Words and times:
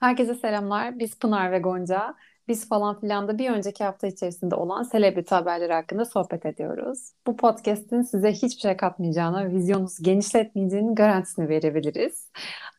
Herkese 0.00 0.34
selamlar. 0.34 0.98
Biz 0.98 1.18
Pınar 1.18 1.52
ve 1.52 1.58
Gonca. 1.58 2.14
Biz 2.48 2.68
falan 2.68 3.00
filan 3.00 3.28
da 3.28 3.38
bir 3.38 3.50
önceki 3.50 3.84
hafta 3.84 4.06
içerisinde 4.06 4.54
olan 4.54 4.82
selebriti 4.82 5.34
haberleri 5.34 5.72
hakkında 5.72 6.04
sohbet 6.04 6.46
ediyoruz. 6.46 7.12
Bu 7.26 7.36
podcast'in 7.36 8.02
size 8.02 8.32
hiçbir 8.32 8.60
şey 8.60 8.76
katmayacağına, 8.76 9.50
vizyonunuzu 9.50 10.02
genişletmeyeceğinin 10.02 10.94
garantisini 10.94 11.48
verebiliriz. 11.48 12.30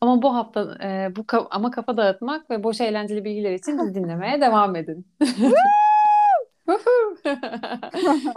Ama 0.01 0.21
bu 0.21 0.35
hafta 0.35 0.77
e, 0.83 1.15
bu 1.15 1.25
ama 1.51 1.71
kafa 1.71 1.97
dağıtmak 1.97 2.49
ve 2.49 2.63
boş 2.63 2.81
eğlenceli 2.81 3.25
bilgiler 3.25 3.53
için 3.53 3.79
bizi 3.79 3.95
dinlemeye 3.95 4.41
devam 4.47 4.75
edin. 4.75 5.05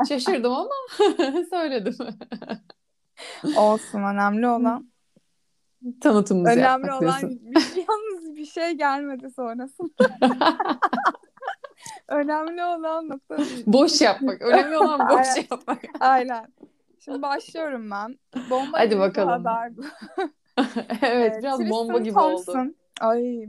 Şaşırdım 0.09 0.53
ama 0.53 0.71
söyledim. 1.51 1.96
Olsun 3.57 4.03
önemli 4.03 4.46
olan. 4.48 4.93
Tanıtımımızı 6.01 6.53
Önemli 6.53 6.87
yapmak 6.87 7.03
olan 7.03 7.21
diyorsun. 7.21 7.41
bir, 7.43 7.77
yalnız 7.89 8.37
bir 8.37 8.46
şey 8.46 8.71
gelmedi 8.71 9.30
sonrasında. 9.30 10.18
önemli 12.08 12.64
olan 12.64 13.08
nokta. 13.08 13.36
Boş 13.67 14.00
yapmak. 14.00 14.43
Önemli 14.43 14.79
olan 14.79 15.00
boş 15.08 15.27
Aynen. 15.27 15.46
yapmak. 15.50 15.79
Aynen. 16.00 16.46
Şimdi 17.00 17.22
başlıyorum 17.22 17.91
ben. 17.91 18.18
Bomba 18.50 18.79
Hadi 18.79 18.99
bakalım. 18.99 19.29
haber 19.44 19.72
evet 21.03 21.36
biraz 21.39 21.58
Tristan 21.58 21.71
bomba 21.71 21.99
gibi 21.99 22.19
oldu. 22.19 22.43
Thompson, 22.44 22.75
Ay. 23.00 23.46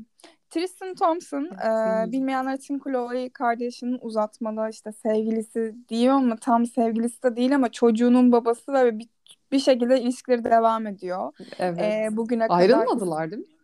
Tristan 0.49 0.95
Thompson, 0.95 1.45
e, 1.45 2.11
bilmeyenler 2.11 2.53
için 2.53 2.79
Chloe 2.79 3.29
kardeşinin 3.29 3.99
uzatmalı 4.01 4.69
işte 4.69 4.91
sevgilisi 4.91 5.75
diyor 5.89 6.15
ama 6.15 6.35
tam 6.35 6.65
sevgilisi 6.65 7.23
de 7.23 7.35
değil 7.35 7.55
ama 7.55 7.71
çocuğunun 7.71 8.31
babası 8.31 8.73
ve 8.73 8.99
bir, 8.99 9.07
bir 9.55 9.59
şekilde 9.59 10.01
ilişkileri 10.01 10.43
devam 10.43 10.87
ediyor. 10.87 11.33
Evet. 11.59 11.79
E, 11.79 12.17
bugüne 12.17 12.47
kadar 12.47 12.59
Ayrılmadılar 12.59 13.31
değil 13.31 13.41
mi? 13.41 13.55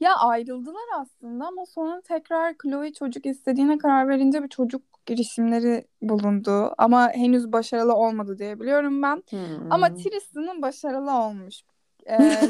Ya 0.00 0.16
ayrıldılar 0.16 0.82
aslında 0.98 1.46
ama 1.46 1.66
sonra 1.66 2.00
tekrar 2.00 2.54
Chloe 2.62 2.92
çocuk 2.92 3.26
istediğine 3.26 3.78
karar 3.78 4.08
verince 4.08 4.42
bir 4.42 4.48
çocuk 4.48 4.82
girişimleri 5.06 5.84
bulundu. 6.02 6.74
Ama 6.78 7.10
henüz 7.12 7.52
başarılı 7.52 7.94
olmadı 7.94 8.38
diye 8.38 8.60
biliyorum 8.60 9.02
ben. 9.02 9.22
Hmm. 9.30 9.72
Ama 9.72 9.94
Tristan'ın 9.94 10.62
başarılı 10.62 11.18
olmuş. 11.18 11.62
Ee, 12.06 12.16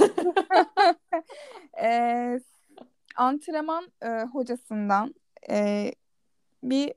ee, 1.82 2.40
antrenman 3.16 3.92
e, 4.02 4.08
hocasından 4.08 5.14
e, 5.50 5.92
bir 6.62 6.92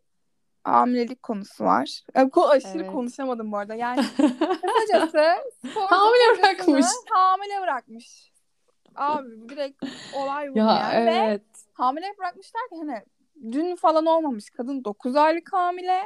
hamilelik 0.72 1.24
konusu 1.24 1.64
var. 1.64 2.04
Ko- 2.16 2.50
aşırı 2.50 2.82
Evet. 2.84 2.92
konuşamadım 2.92 3.52
bu 3.52 3.58
arada. 3.58 3.76
Yani 3.76 4.02
kısacası 4.18 5.36
Hamile 5.76 6.38
bırakmış. 6.38 6.86
Hamile 7.10 7.62
bırakmış. 7.62 8.32
Abi 8.96 9.50
direkt 9.50 9.84
olay 10.12 10.54
bu 10.54 10.58
Ya 10.58 10.66
yani. 10.66 11.06
Ve 11.06 11.12
evet. 11.12 11.44
hamile 11.74 12.06
bırakmışlar 12.20 12.62
ki 12.70 12.76
hani 12.78 13.04
dün 13.52 13.76
falan 13.76 14.06
olmamış. 14.06 14.50
Kadın 14.50 14.84
9 14.84 15.16
aylık 15.16 15.54
hamile. 15.54 16.02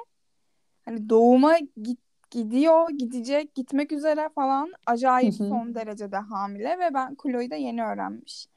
Hani 0.86 1.10
doğuma 1.10 1.58
git, 1.58 2.00
gidiyor, 2.32 2.90
gidecek, 2.90 3.56
gitmek 3.56 3.92
üzere 3.92 4.30
falan. 4.36 4.74
Acayip 4.86 5.40
Hı 5.40 5.44
hı. 5.44 5.48
son 5.48 5.76
derecede 5.76 6.18
hamile 6.18 6.80
ve 6.80 6.94
ben 6.94 7.18
Chloe 7.24 7.50
de 7.50 7.56
yeni 7.56 7.84
öğrenmiş. 7.84 8.48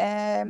Ee. 0.00 0.44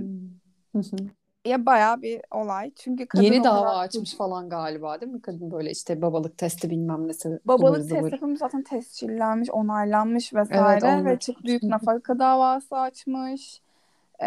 Ya 1.47 1.67
bayağı 1.67 2.03
bir 2.03 2.21
olay. 2.31 2.73
Çünkü 2.77 3.07
kadın 3.09 3.35
Yeni 3.35 3.45
dava 3.45 3.79
açmış 3.79 4.17
falan 4.17 4.49
galiba 4.49 5.01
değil 5.01 5.13
mi? 5.13 5.23
Kadın 5.23 5.51
böyle 5.51 5.71
işte 5.71 6.03
babalık 6.03 6.39
testi 6.39 6.71
bilmem 6.71 7.09
nesi 7.09 7.41
babalık 7.45 7.85
zıvır. 7.85 8.13
test 8.13 8.13
yapılmış 8.13 8.39
zaten 8.39 8.63
tescillenmiş, 8.63 9.51
onaylanmış 9.51 10.35
Evet 10.51 10.85
vesaire 10.85 11.05
ve 11.05 11.17
onları. 11.17 11.19
çok 11.19 11.45
büyük 11.45 11.69
nafaka 11.69 12.19
davası 12.19 12.77
açmış. 12.77 13.61
Ee, 14.21 14.27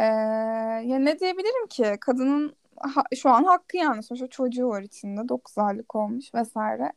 ya 0.85 0.99
ne 0.99 1.19
diyebilirim 1.19 1.67
ki? 1.67 1.97
Kadının 2.01 2.55
ha- 2.77 3.03
şu 3.15 3.29
an 3.29 3.43
hakkı 3.43 3.77
yani 3.77 4.03
sonuçta 4.03 4.27
çocuğu 4.27 4.69
var 4.69 4.81
içinde 4.81 5.29
9 5.29 5.57
aylık 5.57 5.95
olmuş 5.95 6.33
vesaire. 6.35 6.93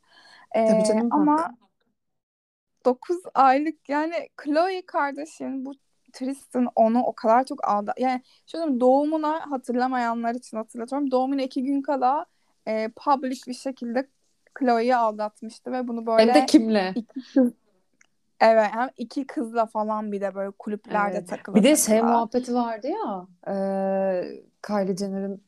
Ee, 0.56 0.60
Tabii 0.64 0.84
canım 0.84 1.10
ama 1.10 1.38
hakkı. 1.38 1.52
9 2.84 3.16
aylık 3.34 3.88
yani 3.88 4.28
Chloe 4.44 4.86
kardeşin 4.86 5.64
bu 5.66 5.72
Tristan 6.12 6.68
onu 6.76 7.02
o 7.02 7.12
kadar 7.14 7.44
çok 7.44 7.68
aldı. 7.68 7.92
Yani 7.98 8.22
şöyle 8.46 8.80
doğumuna 8.80 9.50
hatırlamayanlar 9.50 10.34
için 10.34 10.56
hatırlatıyorum. 10.56 11.10
Doğumuna 11.10 11.42
iki 11.42 11.64
gün 11.64 11.82
kala 11.82 12.26
e, 12.68 12.88
public 12.96 13.40
bir 13.48 13.54
şekilde 13.54 14.08
Chloe'yi 14.58 14.96
aldatmıştı 14.96 15.72
ve 15.72 15.88
bunu 15.88 16.06
Hem 16.16 16.28
böyle 16.28 16.34
de 16.34 16.46
kimle? 16.46 16.90
iki 16.94 17.24
kız 17.34 17.52
evet 18.40 18.66
hem 18.72 18.88
iki 18.96 19.26
kızla 19.26 19.66
falan 19.66 20.12
bir 20.12 20.20
de 20.20 20.34
böyle 20.34 20.50
kulüplerde 20.50 21.16
Evet. 21.18 21.28
takıla 21.28 21.56
Bir 21.56 21.62
de 21.64 21.76
şey 21.76 21.94
takıla. 21.96 22.12
muhabbeti 22.14 22.54
vardı 22.54 22.86
ya. 22.88 23.26
eee 23.46 24.44
Kylie 24.66 24.96
Jenner'ın 24.96 25.42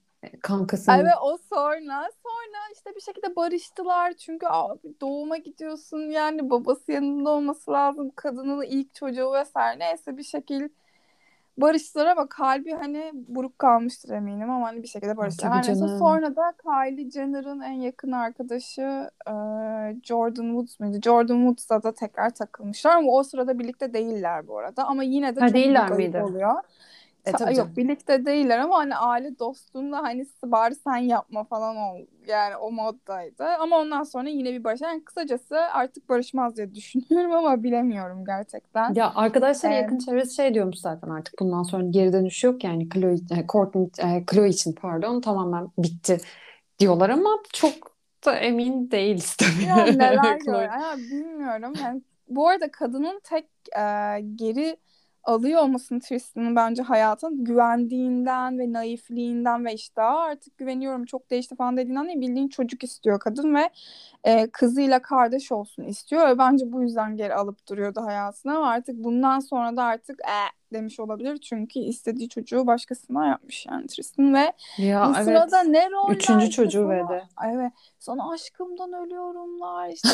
Evet 0.89 1.07
kankasının 1.07 1.13
o 1.23 1.37
sonra 1.39 2.09
sonra 2.23 2.59
işte 2.75 2.95
bir 2.97 3.01
şekilde 3.01 3.37
barıştılar 3.37 4.13
çünkü 4.13 4.47
abi 4.47 5.01
doğuma 5.01 5.37
gidiyorsun 5.37 6.11
yani 6.11 6.51
babası 6.51 6.93
yanında 6.93 7.31
olması 7.31 7.71
lazım 7.73 8.11
kadının 8.17 8.63
ilk 8.63 8.95
çocuğu 8.95 9.33
vesaire 9.33 9.79
neyse 9.79 10.17
bir 10.17 10.23
şekil 10.23 10.69
barıştılar 11.59 12.07
ama 12.07 12.29
kalbi 12.29 12.73
hani 12.73 13.11
buruk 13.15 13.59
kalmıştır 13.59 14.11
eminim 14.11 14.51
ama 14.51 14.67
hani 14.69 14.83
bir 14.83 14.89
şekilde 14.89 15.17
barıştılar. 15.17 15.53
Her 15.53 15.67
neyse 15.67 15.89
sonra 15.89 16.37
da 16.37 16.55
Kylie 16.63 17.11
Jenner'ın 17.11 17.61
en 17.61 17.73
yakın 17.73 18.13
arkadaşı 18.13 18.83
e, 19.29 19.33
Jordan 20.05 20.45
Woods 20.47 20.81
muydu? 20.81 20.99
Jordan 21.05 21.37
Woods'la 21.39 21.83
da 21.83 21.95
tekrar 21.95 22.31
takılmışlar 22.31 22.97
ama 22.97 23.13
o 23.13 23.23
sırada 23.23 23.59
birlikte 23.59 23.93
değiller 23.95 24.49
bu 24.49 24.59
arada 24.59 24.85
ama 24.87 25.03
yine 25.03 25.37
de 25.37 25.41
Ha 25.41 25.47
çok 25.47 25.55
değiller 25.55 25.91
miydi? 25.91 26.19
oluyor. 26.19 26.55
E 27.25 27.33
Ta- 27.33 27.37
tabii 27.37 27.55
yok 27.55 27.67
canım. 27.67 27.77
birlikte 27.77 28.25
değiller 28.27 28.59
ama 28.59 28.79
hani 28.79 28.97
aile 28.97 29.39
dostluğunda 29.39 29.99
hani 30.03 30.27
bari 30.45 30.75
sen 30.75 30.97
yapma 30.97 31.45
falan 31.45 31.77
ol 31.77 32.07
yani 32.27 32.57
o 32.57 32.71
moddaydı 32.73 33.45
ama 33.45 33.79
ondan 33.81 34.03
sonra 34.03 34.29
yine 34.29 34.53
bir 34.53 34.65
barış 34.65 34.81
yani 34.81 35.05
kısacası 35.05 35.57
artık 35.59 36.09
barışmaz 36.09 36.57
diye 36.57 36.75
düşünüyorum 36.75 37.33
ama 37.33 37.63
bilemiyorum 37.63 38.25
gerçekten. 38.25 38.97
Ya 38.97 39.13
arkadaşları 39.15 39.73
Ee, 39.73 39.75
yakın 39.75 39.99
çevresi 39.99 40.35
şey 40.35 40.55
diyormuş 40.55 40.79
zaten 40.79 41.09
artık 41.11 41.35
bundan 41.41 41.63
sonra 41.63 41.85
geri 41.91 42.13
dönüş 42.13 42.45
yok 42.45 42.65
yani 42.65 42.89
Chloe, 42.89 43.15
e, 43.15 43.47
Courtney, 43.49 43.89
e, 43.99 44.25
Chloe 44.31 44.49
için 44.49 44.73
pardon 44.73 45.21
tamamen 45.21 45.69
bitti 45.79 46.19
diyorlar 46.79 47.11
ama 47.11 47.31
çok 47.53 47.75
da 48.27 48.37
emin 48.39 48.91
değiliz 48.91 49.37
tabii. 49.37 49.51
ya 49.59 49.87
neler 49.87 50.41
ya 50.47 50.97
bilmiyorum 50.99 51.79
yani 51.79 52.03
bu 52.29 52.49
arada 52.49 52.71
kadının 52.71 53.21
tek 53.25 53.45
e, 53.77 53.81
geri 54.37 54.77
alıyor 55.25 55.63
olmasını 55.63 56.01
Tristan'ın 56.01 56.57
bence 56.57 56.83
hayatın 56.83 57.45
güvendiğinden 57.45 58.59
ve 58.59 58.73
naifliğinden 58.73 59.65
ve 59.65 59.75
işte 59.75 60.03
"Aa, 60.03 60.21
artık 60.25 60.59
güveniyorum 60.59 61.05
çok 61.05 61.31
değişti 61.31 61.57
falan 61.57 61.77
dediğinden 61.77 62.07
değil 62.07 62.21
bildiğin 62.21 62.49
çocuk 62.49 62.85
istiyor 62.85 63.21
kadın 63.21 63.55
ve 63.55 63.71
e, 64.25 64.51
kızıyla 64.51 65.03
kardeş 65.03 65.53
olsun 65.53 65.83
istiyor 65.83 66.29
ve 66.29 66.39
bence 66.39 66.73
bu 66.73 66.83
yüzden 66.83 67.17
geri 67.17 67.35
alıp 67.35 67.69
duruyordu 67.69 68.01
hayatına. 68.01 68.57
Ama 68.57 68.69
artık 68.71 68.97
bundan 68.97 69.41
sonra 69.41 69.77
da 69.77 69.83
artık 69.85 70.21
e 70.21 70.75
demiş 70.75 71.01
olabilir. 71.01 71.37
Çünkü 71.39 71.79
istediği 71.81 72.29
çocuğu 72.29 72.67
başkasına 72.67 73.27
yapmış 73.27 73.67
yani 73.67 73.87
Tristan 73.87 74.35
ve 74.35 74.53
Ya 74.79 75.07
bu 75.09 75.13
evet. 75.17 75.25
sırada 75.25 75.63
ne 75.63 75.91
roller 75.91 76.15
Üçüncü 76.15 76.51
çocuğu 76.51 76.89
ve 76.89 77.01
sana 77.01 77.09
de. 77.19 77.23
Ay 77.37 77.55
evet. 77.55 77.73
Sana 77.99 78.33
aşkımdan 78.33 78.93
ölüyorumlar 78.93 79.89
işte 79.89 80.09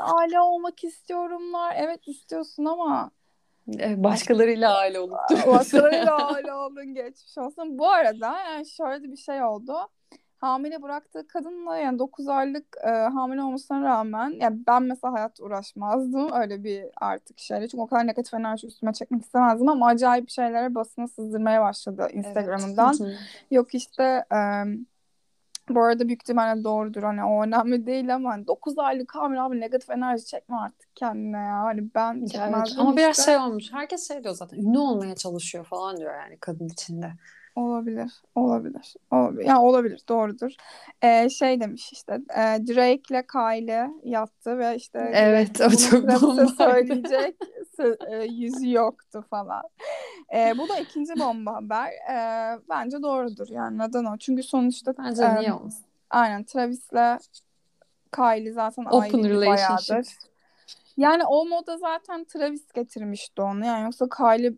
aile 0.18 0.40
olmak 0.40 0.84
istiyorumlar. 0.84 1.74
Evet 1.78 2.08
istiyorsun 2.08 2.64
ama 2.64 3.10
E, 3.80 4.04
Başkalarıyla 4.04 4.78
aile 4.78 5.00
olup 5.00 5.18
başkalarıyla 5.46 6.14
aile 6.34 6.52
oldun 6.52 6.94
geçmiş 6.94 7.38
olsun. 7.38 7.78
Bu 7.78 7.90
arada 7.90 8.38
yani 8.38 8.66
şöyle 8.66 9.12
bir 9.12 9.16
şey 9.16 9.44
oldu. 9.44 9.74
Hamile 10.38 10.82
bıraktığı 10.82 11.28
kadınla 11.28 11.76
yani 11.76 11.98
9 11.98 12.28
aylık 12.28 12.66
e, 12.84 12.88
hamile 12.90 13.42
olmasına 13.42 13.82
rağmen 13.82 14.30
ya 14.40 14.50
ben 14.66 14.82
mesela 14.82 15.12
hayatta 15.12 15.44
uğraşmazdım 15.44 16.32
öyle 16.32 16.64
bir 16.64 16.84
artık 17.00 17.38
şeyle. 17.38 17.68
Çünkü 17.68 17.82
o 17.82 17.86
kadar 17.86 18.06
negatif 18.06 18.34
enerji 18.34 18.66
üstüme 18.66 18.92
çekmek 18.92 19.22
istemezdim 19.22 19.68
ama 19.68 19.86
acayip 19.86 20.30
şeylere 20.30 20.74
basına 20.74 21.08
sızdırmaya 21.08 21.62
başladı 21.62 22.02
Evet. 22.02 22.14
Instagram'dan. 22.14 22.94
hı. 22.94 23.12
Yok 23.50 23.74
işte 23.74 24.24
e, 24.32 24.64
bu 25.68 25.82
arada 25.82 26.08
büyük 26.08 26.22
ihtimalle 26.22 26.64
doğrudur 26.64 27.02
hani 27.02 27.24
o 27.24 27.44
önemli 27.44 27.86
değil 27.86 28.14
ama 28.14 28.30
hani 28.30 28.46
9 28.46 28.78
aylık 28.78 29.14
hamile 29.14 29.40
abi 29.40 29.60
negatif 29.60 29.90
enerji 29.90 30.24
çekme 30.26 30.56
artık 30.56 30.96
kendine 30.96 31.36
ya. 31.36 31.60
Hani 31.62 31.94
ben 31.94 32.26
Ya 32.34 32.48
evet 32.48 32.74
ama 32.78 32.96
biraz 32.96 33.18
işte. 33.18 33.32
şey 33.32 33.36
olmuş. 33.38 33.72
Herkes 33.72 34.08
şey 34.08 34.24
diyor 34.24 34.34
zaten. 34.34 34.58
Ünlü 34.58 34.78
olmaya 34.78 35.14
çalışıyor 35.14 35.64
falan 35.64 35.96
diyor 35.96 36.14
yani 36.14 36.36
kadın 36.40 36.68
içinde. 36.68 37.12
Olabilir, 37.56 38.12
olabilir, 38.34 38.94
olabilir. 39.10 39.44
Yani 39.46 39.58
olabilir, 39.58 40.00
doğrudur. 40.08 40.52
Ee, 41.02 41.28
şey 41.28 41.60
demiş 41.60 41.92
işte, 41.92 42.14
e, 42.14 42.40
Drake'le 42.40 43.26
Kylie 43.32 43.90
yattı 44.04 44.58
ve 44.58 44.76
işte 44.76 45.10
Evet 45.14 45.60
o 45.60 45.70
çok 46.20 46.50
söyleyecek 46.50 47.36
sö- 47.78 48.16
e, 48.16 48.24
yüzü 48.24 48.70
yoktu 48.72 49.24
falan. 49.30 49.62
Ee, 50.34 50.58
bu 50.58 50.68
da 50.68 50.78
ikinci 50.78 51.18
bomba 51.18 51.54
haber. 51.54 51.92
Ee, 52.10 52.58
bence 52.68 53.02
doğrudur 53.02 53.48
yani 53.48 53.78
neden 53.78 54.04
o? 54.04 54.16
Çünkü 54.16 54.42
sonuçta 54.42 54.94
Bence 54.98 55.24
e, 55.24 55.34
niye 55.34 55.52
olmasın? 55.52 55.84
aynen 56.10 56.44
Travis'le 56.44 57.18
Kylie 58.14 58.52
zaten 58.52 58.84
Open 58.84 59.24
relationship. 59.24 59.46
bayağıdır. 59.90 60.06
Yani 60.96 61.24
o 61.24 61.46
moda 61.46 61.78
zaten 61.78 62.24
Travis 62.24 62.72
getirmişti 62.72 63.42
onu. 63.42 63.64
Yani 63.66 63.84
yoksa 63.84 64.08
Kylie 64.08 64.54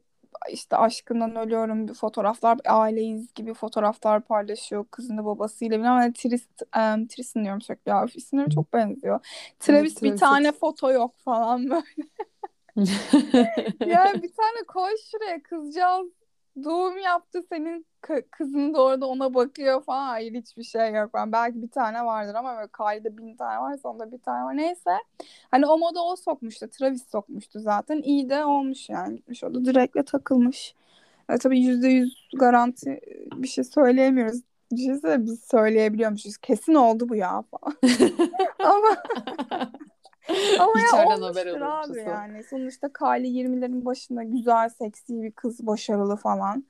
işte 0.50 0.76
aşkından 0.76 1.36
ölüyorum 1.36 1.88
bir 1.88 1.94
fotoğraflar 1.94 2.58
aileyiz 2.66 3.34
gibi 3.34 3.54
fotoğraflar 3.54 4.20
paylaşıyor 4.20 4.84
kızını 4.90 5.24
babasıyla 5.24 5.78
bilmem 5.78 6.00
ne 6.00 6.12
Trist, 6.12 6.62
um, 6.76 7.06
Tristan 7.06 7.44
diyorum 7.44 7.60
sürekli 7.60 7.90
ya 7.90 8.06
isimleri 8.14 8.50
çok 8.50 8.72
benziyor. 8.72 9.20
Travis 9.60 10.02
Evet, 10.02 10.14
bir 10.14 10.18
tane 10.18 10.52
foto 10.52 10.92
yok 10.92 11.18
falan 11.18 11.70
böyle. 11.70 11.82
Yani 13.86 14.22
bir 14.22 14.32
tane 14.32 14.62
koy 14.68 14.90
şuraya 15.10 15.42
kızcağız 15.42 16.08
doğum 16.64 16.98
yaptı 16.98 17.42
senin 17.48 17.86
kızın 18.30 18.74
da 18.74 18.82
orada 18.82 19.06
ona 19.06 19.34
bakıyor 19.34 19.82
falan. 19.82 20.06
Hayır 20.06 20.34
hiçbir 20.34 20.62
şey 20.62 20.92
yok. 20.92 21.10
Ben 21.14 21.32
belki 21.32 21.62
bir 21.62 21.70
tane 21.70 22.04
vardır 22.04 22.34
ama 22.34 22.56
böyle 22.56 22.68
Kylie'de 22.68 23.16
bin 23.16 23.36
tane 23.36 23.60
varsa 23.60 23.88
onda 23.88 24.12
bir 24.12 24.18
tane 24.18 24.44
var. 24.44 24.56
Neyse. 24.56 24.90
Hani 25.50 25.66
o 25.66 25.78
moda 25.78 26.04
o 26.04 26.16
sokmuştu. 26.16 26.68
Travis 26.70 27.10
sokmuştu 27.10 27.60
zaten. 27.60 28.02
İyi 28.02 28.30
de 28.30 28.44
olmuş 28.44 28.88
yani. 28.88 29.16
Gitmiş 29.16 29.44
o 29.44 29.54
da 29.54 29.64
direktle 29.64 30.04
takılmış. 30.04 30.74
E, 31.28 31.38
tabii 31.38 31.60
yüzde 31.60 31.88
yüz 31.88 32.28
garanti 32.34 33.00
bir 33.34 33.48
şey 33.48 33.64
söyleyemiyoruz. 33.64 34.40
Düşünsene 34.76 35.26
biz 35.26 35.44
söyleyebiliyormuşuz. 35.50 36.36
Kesin 36.36 36.74
oldu 36.74 37.08
bu 37.08 37.16
ya 37.16 37.42
falan. 37.42 37.76
ama 38.58 39.02
ama 40.58 40.80
ya 40.80 40.86
İçeriden 40.88 41.22
haber 41.22 41.46
olmuştur 41.46 41.60
abi 41.60 41.98
yani. 42.10 42.44
Sonuçta 42.44 42.88
Kylie 42.92 43.30
20'lerin 43.44 43.84
başında 43.84 44.22
güzel, 44.22 44.68
seksi 44.68 45.22
bir 45.22 45.32
kız, 45.32 45.66
başarılı 45.66 46.16
falan. 46.16 46.64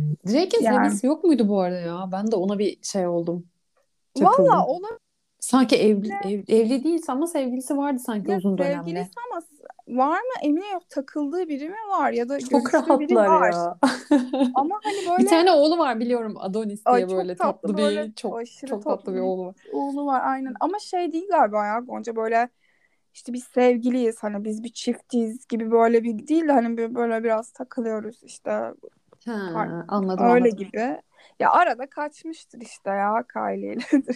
Drake'in 0.00 0.62
Yani. 0.64 0.76
sevgilisi 0.76 1.06
yok 1.06 1.24
muydu 1.24 1.48
bu 1.48 1.60
arada 1.60 1.78
ya? 1.78 2.08
Ben 2.12 2.30
de 2.32 2.36
ona 2.36 2.58
bir 2.58 2.78
şey 2.82 3.06
oldum. 3.06 3.46
Valla 4.20 4.66
olabilir. 4.66 4.98
Sanki 5.40 5.76
evli, 5.76 6.12
ev- 6.24 6.44
evli 6.48 6.84
değilse 6.84 7.12
ama 7.12 7.26
sevgilisi 7.26 7.76
vardı 7.76 7.98
sanki 7.98 8.30
Ya 8.30 8.36
uzun 8.38 8.58
dönemde. 8.58 8.76
sevgilisi 8.76 9.10
ama 9.30 9.42
var 9.96 10.18
mı 10.20 10.32
emin 10.42 10.72
yok. 10.72 10.88
Takıldığı 10.88 11.48
biri 11.48 11.68
mi 11.68 11.76
var 11.90 12.10
ya 12.12 12.28
da 12.28 12.40
Çok 12.40 12.50
görüştüğü 12.50 12.98
biri 12.98 13.14
rahatlar 13.14 13.40
var. 13.40 13.52
ya. 13.52 13.76
Ama 14.54 14.80
hani 14.84 14.96
Bir 15.06 15.10
böyle 15.10 15.26
tane 15.26 15.52
oğlu 15.52 15.78
var 15.78 16.00
biliyorum 16.00 16.34
Adonis 16.40 16.82
Ay, 16.84 16.96
diye 16.96 17.08
çok 17.08 17.18
böyle 17.18 17.36
tatlı, 17.36 17.68
tatlı 17.68 17.82
böyle 17.82 18.04
bir 18.06 18.12
çok 18.14 18.46
çok 18.46 18.68
tatlı 18.70 18.82
tatlı 18.96 19.12
bir 19.12 19.16
bir- 19.18 19.22
oğlu 19.22 19.46
var. 19.46 19.54
oğlu 19.72 20.06
var 20.06 20.20
aynen. 20.24 20.54
Ama 20.60 20.78
şey 20.78 21.12
değil 21.12 21.28
galiba 21.30 21.66
ya 21.66 21.78
Gonca 21.80 22.16
böyle 22.16 22.48
işte 23.14 23.32
biz 23.32 23.44
sevgiliyiz 23.44 24.22
hani 24.22 24.44
biz 24.44 24.64
bir 24.64 24.72
çiftiz 24.72 25.46
gibi 25.48 25.70
böyle 25.70 26.04
bir 26.04 26.26
değil 26.28 26.48
de 26.48 26.52
hani 26.52 26.76
bir- 26.76 26.94
böyle 26.94 27.24
biraz 27.24 27.50
takılıyoruz 27.52 28.22
işte 28.22 28.50
Ha, 29.26 29.50
Pardon. 29.54 29.84
anladım 29.88 30.24
öyle 30.24 30.34
anladım. 30.34 30.56
gibi. 30.58 31.00
Ya 31.40 31.50
arada 31.50 31.86
kaçmıştır 31.90 32.60
işte 32.60 32.90
ya 32.90 33.24
Kylie 33.32 33.72
ile. 33.74 33.82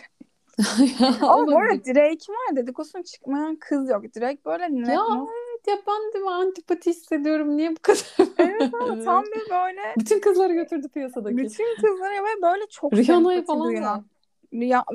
Ama 1.23 1.47
bu 1.47 1.59
arada 1.59 1.85
Drake 1.85 2.33
var 2.33 2.57
dedikodusuna 2.57 3.03
çıkmayan 3.03 3.57
kız 3.57 3.89
yok. 3.91 4.05
Drake 4.05 4.39
böyle 4.45 4.69
ne, 4.71 4.93
Ya 4.93 5.01
nasıl- 5.01 5.27
ya 5.67 5.77
ben 5.87 6.13
de 6.15 6.25
ben 6.27 6.33
antipati 6.33 6.91
hissediyorum. 6.91 7.57
Niye 7.57 7.71
bu 7.71 7.81
kadar? 7.83 8.05
Evet 8.39 8.71
tam 9.05 9.25
bir 9.25 9.51
böyle 9.51 9.81
Bütün 9.97 10.21
kızları 10.21 10.53
götürdü 10.53 10.89
piyasadaki. 10.89 11.37
bütün 11.37 11.77
kızlara 11.77 12.25
ve 12.25 12.43
böyle 12.43 12.67
çok 12.69 12.93
Rihanna'yı 12.95 13.39
sempati 13.39 13.47
falan 13.47 13.65
duyan. 13.65 13.83
da. 13.85 14.05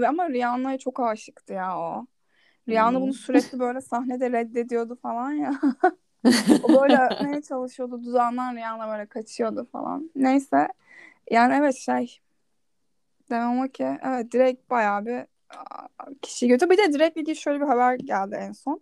Ama 0.07 0.29
Rihanna'ya 0.29 0.77
çok 0.77 0.99
aşıktı 0.99 1.53
ya 1.53 1.79
o. 1.79 2.07
Rihanna 2.69 2.97
Hmm. 2.97 3.01
bunu 3.01 3.13
sürekli 3.13 3.59
böyle 3.59 3.81
sahnede 3.81 4.31
reddediyordu 4.31 4.95
falan 5.01 5.31
ya. 5.31 5.61
o 6.63 6.73
böyle 6.81 6.97
öpmeye 6.97 7.41
çalışıyordu. 7.41 8.03
Dudağından 8.03 8.55
Rihanna 8.55 8.87
böyle 8.89 9.05
kaçıyordu 9.05 9.67
falan. 9.71 10.11
Neyse. 10.15 10.67
Yani 11.31 11.53
evet 11.55 11.75
şey. 11.75 12.19
Demem 13.29 13.59
o 13.59 13.67
ki. 13.67 13.83
Evet 14.03 14.33
Drake 14.33 14.57
bayağı 14.69 15.05
bir 15.05 15.25
kişi 16.21 16.47
götü. 16.47 16.69
Bir 16.69 16.77
de 16.77 16.99
Drake'le 16.99 17.21
ilgili 17.21 17.35
şöyle 17.35 17.61
bir 17.61 17.65
haber 17.67 17.95
geldi 17.95 18.35
en 18.39 18.51
son. 18.51 18.81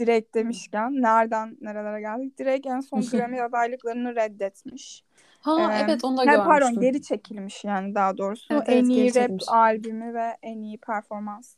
Drake 0.00 0.26
demişken 0.34 1.02
nereden 1.02 1.56
nerelere 1.60 2.00
geldik? 2.00 2.38
Drake 2.40 2.68
en 2.68 2.80
son 2.80 3.00
Grammy 3.00 3.42
adaylıklarını 3.42 4.16
reddetmiş. 4.16 5.04
Ha 5.40 5.72
Ee, 5.72 5.82
evet 5.84 6.04
onu 6.04 6.16
da 6.16 6.20
ha, 6.20 6.26
görmüştüm. 6.26 6.52
pardon 6.52 6.80
geri 6.80 7.02
çekilmiş 7.02 7.64
yani 7.64 7.94
daha 7.94 8.18
doğrusu. 8.18 8.54
Evet, 8.54 8.68
en 8.68 8.72
evet, 8.74 8.88
iyi 8.88 9.06
rap 9.06 9.14
çekilmiş. 9.14 9.44
albümü 9.48 10.14
ve 10.14 10.36
en 10.42 10.62
iyi 10.62 10.78
performans 10.78 11.54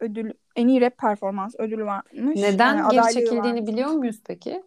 ödül 0.00 0.32
en 0.56 0.68
iyi 0.68 0.80
rap 0.80 0.98
performans 0.98 1.54
ödülü 1.58 1.84
varmış. 1.84 2.40
Neden 2.40 2.76
Yani 2.76 2.90
geri 2.90 3.14
çekildiğini 3.14 3.44
varmış. 3.44 3.66
biliyor 3.72 3.90
muyuz 3.90 4.20
peki? 4.24 4.62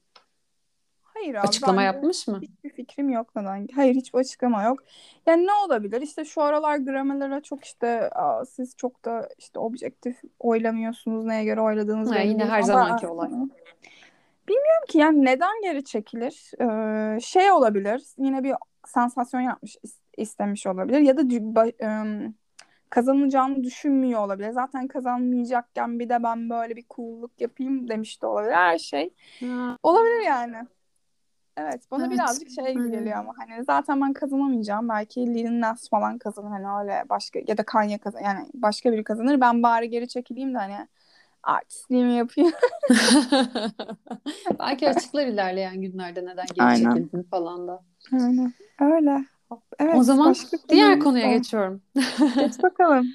Hayır 1.15 1.35
abi 1.35 1.47
Açıklama 1.47 1.83
yapmış 1.83 2.27
mı? 2.27 2.39
hiçbir 2.41 2.69
fikrim 2.69 3.09
yok 3.09 3.35
neden. 3.35 3.67
Hayır 3.75 3.95
hiçbir 3.95 4.19
açıklama 4.19 4.63
yok. 4.63 4.79
Yani 5.25 5.47
ne 5.47 5.51
olabilir? 5.65 6.01
İşte 6.01 6.25
şu 6.25 6.41
aralar 6.41 6.77
Grammy'lere 6.77 7.41
çok 7.41 7.65
işte 7.65 8.09
aa, 8.09 8.45
siz 8.45 8.75
çok 8.77 9.05
da 9.05 9.29
işte 9.37 9.59
objektif 9.59 10.21
oylamıyorsunuz. 10.39 11.25
Neye 11.25 11.45
göre 11.45 11.61
oyladığınız 11.61 12.11
Ha, 12.11 12.19
yine 12.19 12.45
her 12.45 12.57
Ama- 12.57 12.61
zamanki 12.67 13.07
olay. 13.07 13.29
Bilmiyorum 14.47 14.85
ki 14.87 14.97
yani 14.97 15.25
neden 15.25 15.61
geri 15.63 15.83
çekilir? 15.83 16.51
Ee, 16.61 17.19
şey 17.19 17.51
olabilir. 17.51 18.03
Yine 18.17 18.43
bir 18.43 18.53
sansasyon 18.87 19.41
yapmış 19.41 19.75
is- 19.75 19.99
istemiş 20.17 20.67
olabilir 20.67 20.99
ya 20.99 21.17
da 21.17 21.29
kazanacağını 22.89 23.63
düşünmüyor 23.63 24.19
olabilir. 24.25 24.49
Zaten 24.49 24.87
kazanmayacakken 24.87 25.99
bir 25.99 26.09
de 26.09 26.23
ben 26.23 26.49
böyle 26.49 26.75
bir 26.75 26.85
cool'luk 26.89 27.41
yapayım 27.41 27.87
demiş 27.87 28.21
de 28.21 28.25
olabilir. 28.27 28.53
Her 28.53 28.77
şey 28.77 29.13
Ha, 29.39 29.77
olabilir 29.83 30.21
yani. 30.25 30.55
Evet 31.57 31.91
bana 31.91 32.05
Evet, 32.05 32.13
birazcık 32.13 32.49
şey 32.49 32.73
gibi 32.73 32.91
geliyor 32.91 33.17
ama 33.17 33.33
hani 33.37 33.63
zaten 33.63 34.01
ben 34.01 34.13
kazanamayacağım. 34.13 34.89
Belki 34.89 35.33
Lil 35.33 35.59
Nas 35.59 35.89
falan 35.89 36.17
kazanır 36.17 36.49
hani 36.49 36.83
öyle 36.83 37.03
başka 37.09 37.39
ya 37.47 37.57
da 37.57 37.63
Kanye 37.63 37.97
kazanır 37.97 38.23
yani 38.23 38.47
başka 38.53 38.91
biri 38.91 39.03
kazanır. 39.03 39.41
Ben 39.41 39.63
bari 39.63 39.89
geri 39.89 40.07
çekileyim 40.07 40.53
de 40.53 40.57
hani 40.57 40.87
artistliğimi 41.43 42.13
yapayım. 42.13 42.51
Belki 44.59 44.89
açıklar 44.89 45.25
ilerleyen 45.25 45.81
günlerde 45.81 46.25
neden 46.25 46.45
geri 46.53 46.65
Aynen. 46.65 46.95
çekildin 46.95 47.23
falan 47.23 47.67
da. 47.67 47.83
Aynen. 48.13 48.53
Öyle. 48.79 49.25
Evet, 49.79 49.95
o 49.97 50.03
zaman 50.03 50.35
diğer 50.69 50.99
konuya 50.99 51.27
var. 51.27 51.33
geçiyorum. 51.33 51.81
Geç 52.35 52.53
bakalım. 52.63 53.07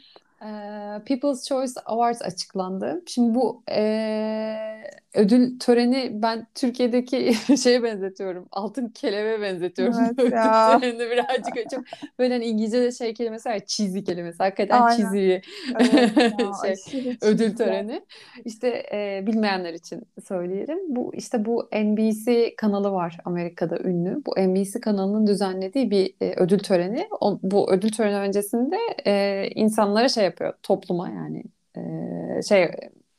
People's 1.06 1.48
Choice 1.48 1.72
Awards 1.86 2.22
açıklandı. 2.22 3.02
Şimdi 3.06 3.34
bu 3.34 3.62
ee, 3.70 4.82
ödül 5.14 5.58
töreni 5.58 6.10
ben 6.12 6.46
Türkiye'deki 6.54 7.32
şeye 7.62 7.82
benzetiyorum. 7.82 8.48
Altın 8.52 8.88
kelebe 8.88 9.40
benzetiyorum. 9.42 9.94
Evet 10.18 10.32
ya. 10.32 10.78
törenini 10.80 11.10
birazcık 11.10 11.56
açıp 11.66 11.88
böyle 12.18 12.34
hani 12.34 12.44
İngilizce'de 12.44 12.92
şey 12.92 13.14
kelimesi 13.14 13.48
var. 13.48 13.60
Cheesy 13.66 14.00
kelimesi. 14.00 14.38
Hakikaten 14.38 14.82
Aynen. 14.82 14.96
cheesy 14.96 15.32
Evet 15.80 16.16
ya, 16.38 16.74
şey, 16.90 17.16
ödül 17.22 17.56
töreni. 17.56 18.02
İşte 18.44 18.82
e, 18.92 19.24
bilmeyenler 19.26 19.74
için 19.74 20.02
söyleyelim. 20.28 20.78
Bu 20.88 21.14
işte 21.14 21.44
bu 21.44 21.68
NBC 21.72 22.54
kanalı 22.56 22.92
var 22.92 23.18
Amerika'da 23.24 23.78
ünlü. 23.78 24.22
Bu 24.26 24.34
NBC 24.40 24.80
kanalının 24.80 25.26
düzenlediği 25.26 25.90
bir 25.90 26.14
e, 26.20 26.34
ödül 26.36 26.58
töreni. 26.58 27.08
O, 27.20 27.38
bu 27.42 27.72
ödül 27.72 27.92
töreni 27.92 28.16
öncesinde 28.16 28.76
e, 29.06 29.46
insanlara 29.54 30.08
şey 30.08 30.24
yapıyor, 30.24 30.54
topluma 30.62 31.08
yani 31.08 31.44
e, 31.76 32.42
şey 32.42 32.70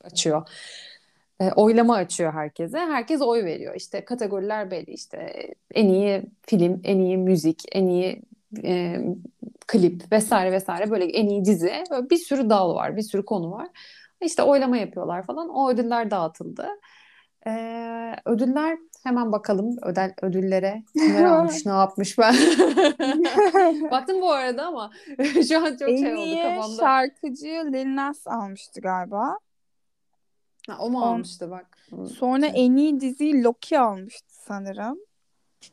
açıyor. 0.03 0.47
E, 1.41 1.51
oylama 1.55 1.95
açıyor 1.95 2.33
herkese. 2.33 2.79
Herkes 2.79 3.21
oy 3.21 3.45
veriyor. 3.45 3.75
İşte 3.75 4.05
kategoriler 4.05 4.71
belli. 4.71 4.91
İşte 4.91 5.33
en 5.73 5.87
iyi 5.87 6.23
film, 6.41 6.81
en 6.83 6.99
iyi 6.99 7.17
müzik, 7.17 7.63
en 7.71 7.87
iyi 7.87 8.21
e, 8.63 8.97
klip 9.67 10.11
vesaire 10.11 10.51
vesaire 10.51 10.91
böyle 10.91 11.05
en 11.05 11.27
iyi 11.27 11.45
dizi. 11.45 11.83
Böyle 11.91 12.09
bir 12.09 12.17
sürü 12.17 12.49
dal 12.49 12.75
var, 12.75 12.97
bir 12.97 13.01
sürü 13.01 13.25
konu 13.25 13.51
var. 13.51 13.67
İşte 14.21 14.43
oylama 14.43 14.77
yapıyorlar 14.77 15.23
falan. 15.23 15.49
O 15.49 15.69
ödüller 15.69 16.11
dağıtıldı. 16.11 16.67
Ee, 17.47 18.15
ödüller 18.25 18.77
hemen 19.03 19.31
bakalım 19.31 19.77
ödül 19.81 20.13
ödüllere 20.21 20.83
kimler 20.93 21.23
almış, 21.23 21.65
ne 21.65 21.71
yapmış 21.71 22.17
ben. 22.17 22.35
Baktım 23.91 24.21
bu 24.21 24.31
arada 24.31 24.65
ama 24.65 24.91
şu 25.49 25.57
an 25.57 25.77
çok 25.79 25.89
en 25.89 25.97
şey 25.97 26.15
oldu 26.15 26.25
iyi 26.25 26.43
kafamda. 26.43 26.81
şarkıcı 26.81 27.45
Lil 27.45 27.95
Nas 27.95 28.27
almıştı 28.27 28.81
galiba. 28.81 29.37
Ha, 30.71 30.77
o 30.79 30.89
mu 30.89 30.97
On- 30.97 31.01
almıştı 31.01 31.51
bak. 31.51 31.77
Sonra 32.17 32.45
en 32.45 32.75
iyi 32.75 32.99
diziyi 33.01 33.43
Loki 33.43 33.79
almıştı 33.79 34.27
sanırım. 34.43 34.99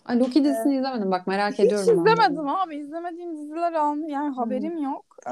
Ay, 0.04 0.18
Loki 0.20 0.44
dizisini 0.44 0.76
izlemedim 0.76 1.10
bak 1.10 1.26
merak 1.26 1.52
Hiç 1.52 1.60
ediyorum 1.60 1.86
de. 1.86 1.92
izlemedim 1.92 2.48
abi. 2.48 2.76
İzlemediğim 2.76 3.36
diziler 3.36 3.72
almış. 3.72 4.12
Yani 4.12 4.34
haberim 4.34 4.78
yok. 4.82 5.16
Ee, 5.26 5.30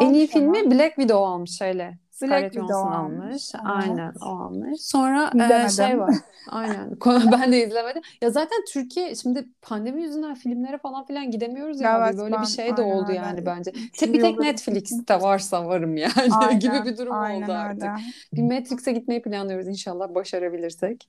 En 0.00 0.12
iyi 0.14 0.28
ama. 0.32 0.32
filmi 0.32 0.70
Black 0.70 0.94
Widow 0.96 1.26
almış 1.26 1.58
şeyle. 1.58 1.98
Scarlett 2.12 2.54
Johansson 2.54 2.92
almış, 2.92 3.20
almış. 3.22 3.52
Aynen 3.64 4.12
o 4.22 4.28
almış. 4.28 4.80
Sonra 4.82 5.30
e, 5.66 5.68
şey 5.68 6.00
var. 6.00 6.14
Aynen. 6.50 6.96
Ben 7.32 7.52
de 7.52 7.66
izlemedim. 7.66 8.02
Ya 8.22 8.30
zaten 8.30 8.58
Türkiye 8.72 9.14
şimdi 9.14 9.48
pandemi 9.62 10.02
yüzünden 10.02 10.34
filmlere 10.34 10.78
falan 10.78 11.06
filan 11.06 11.30
gidemiyoruz 11.30 11.80
ya. 11.80 12.04
Evet, 12.06 12.18
Böyle 12.18 12.34
ben- 12.34 12.42
bir 12.42 12.46
şey 12.46 12.76
de 12.76 12.82
aynen 12.82 12.92
oldu 12.96 13.12
yani 13.12 13.46
bence. 13.46 13.72
Tek 13.96 14.12
bir 14.14 14.20
tek 14.20 14.38
Netflix'te 14.38 15.20
varsa 15.20 15.66
varım 15.66 15.96
yani 15.96 16.12
Aynen, 16.40 16.60
gibi 16.60 16.84
bir 16.84 16.96
durum 16.98 17.12
aynen 17.12 17.42
oldu 17.42 17.52
artık. 17.52 17.82
öyle. 17.82 17.92
Bir 18.32 18.42
Matrix'e 18.42 18.92
gitmeyi 18.92 19.22
planlıyoruz 19.22 19.68
inşallah 19.68 20.14
başarabilirsek. 20.14 21.08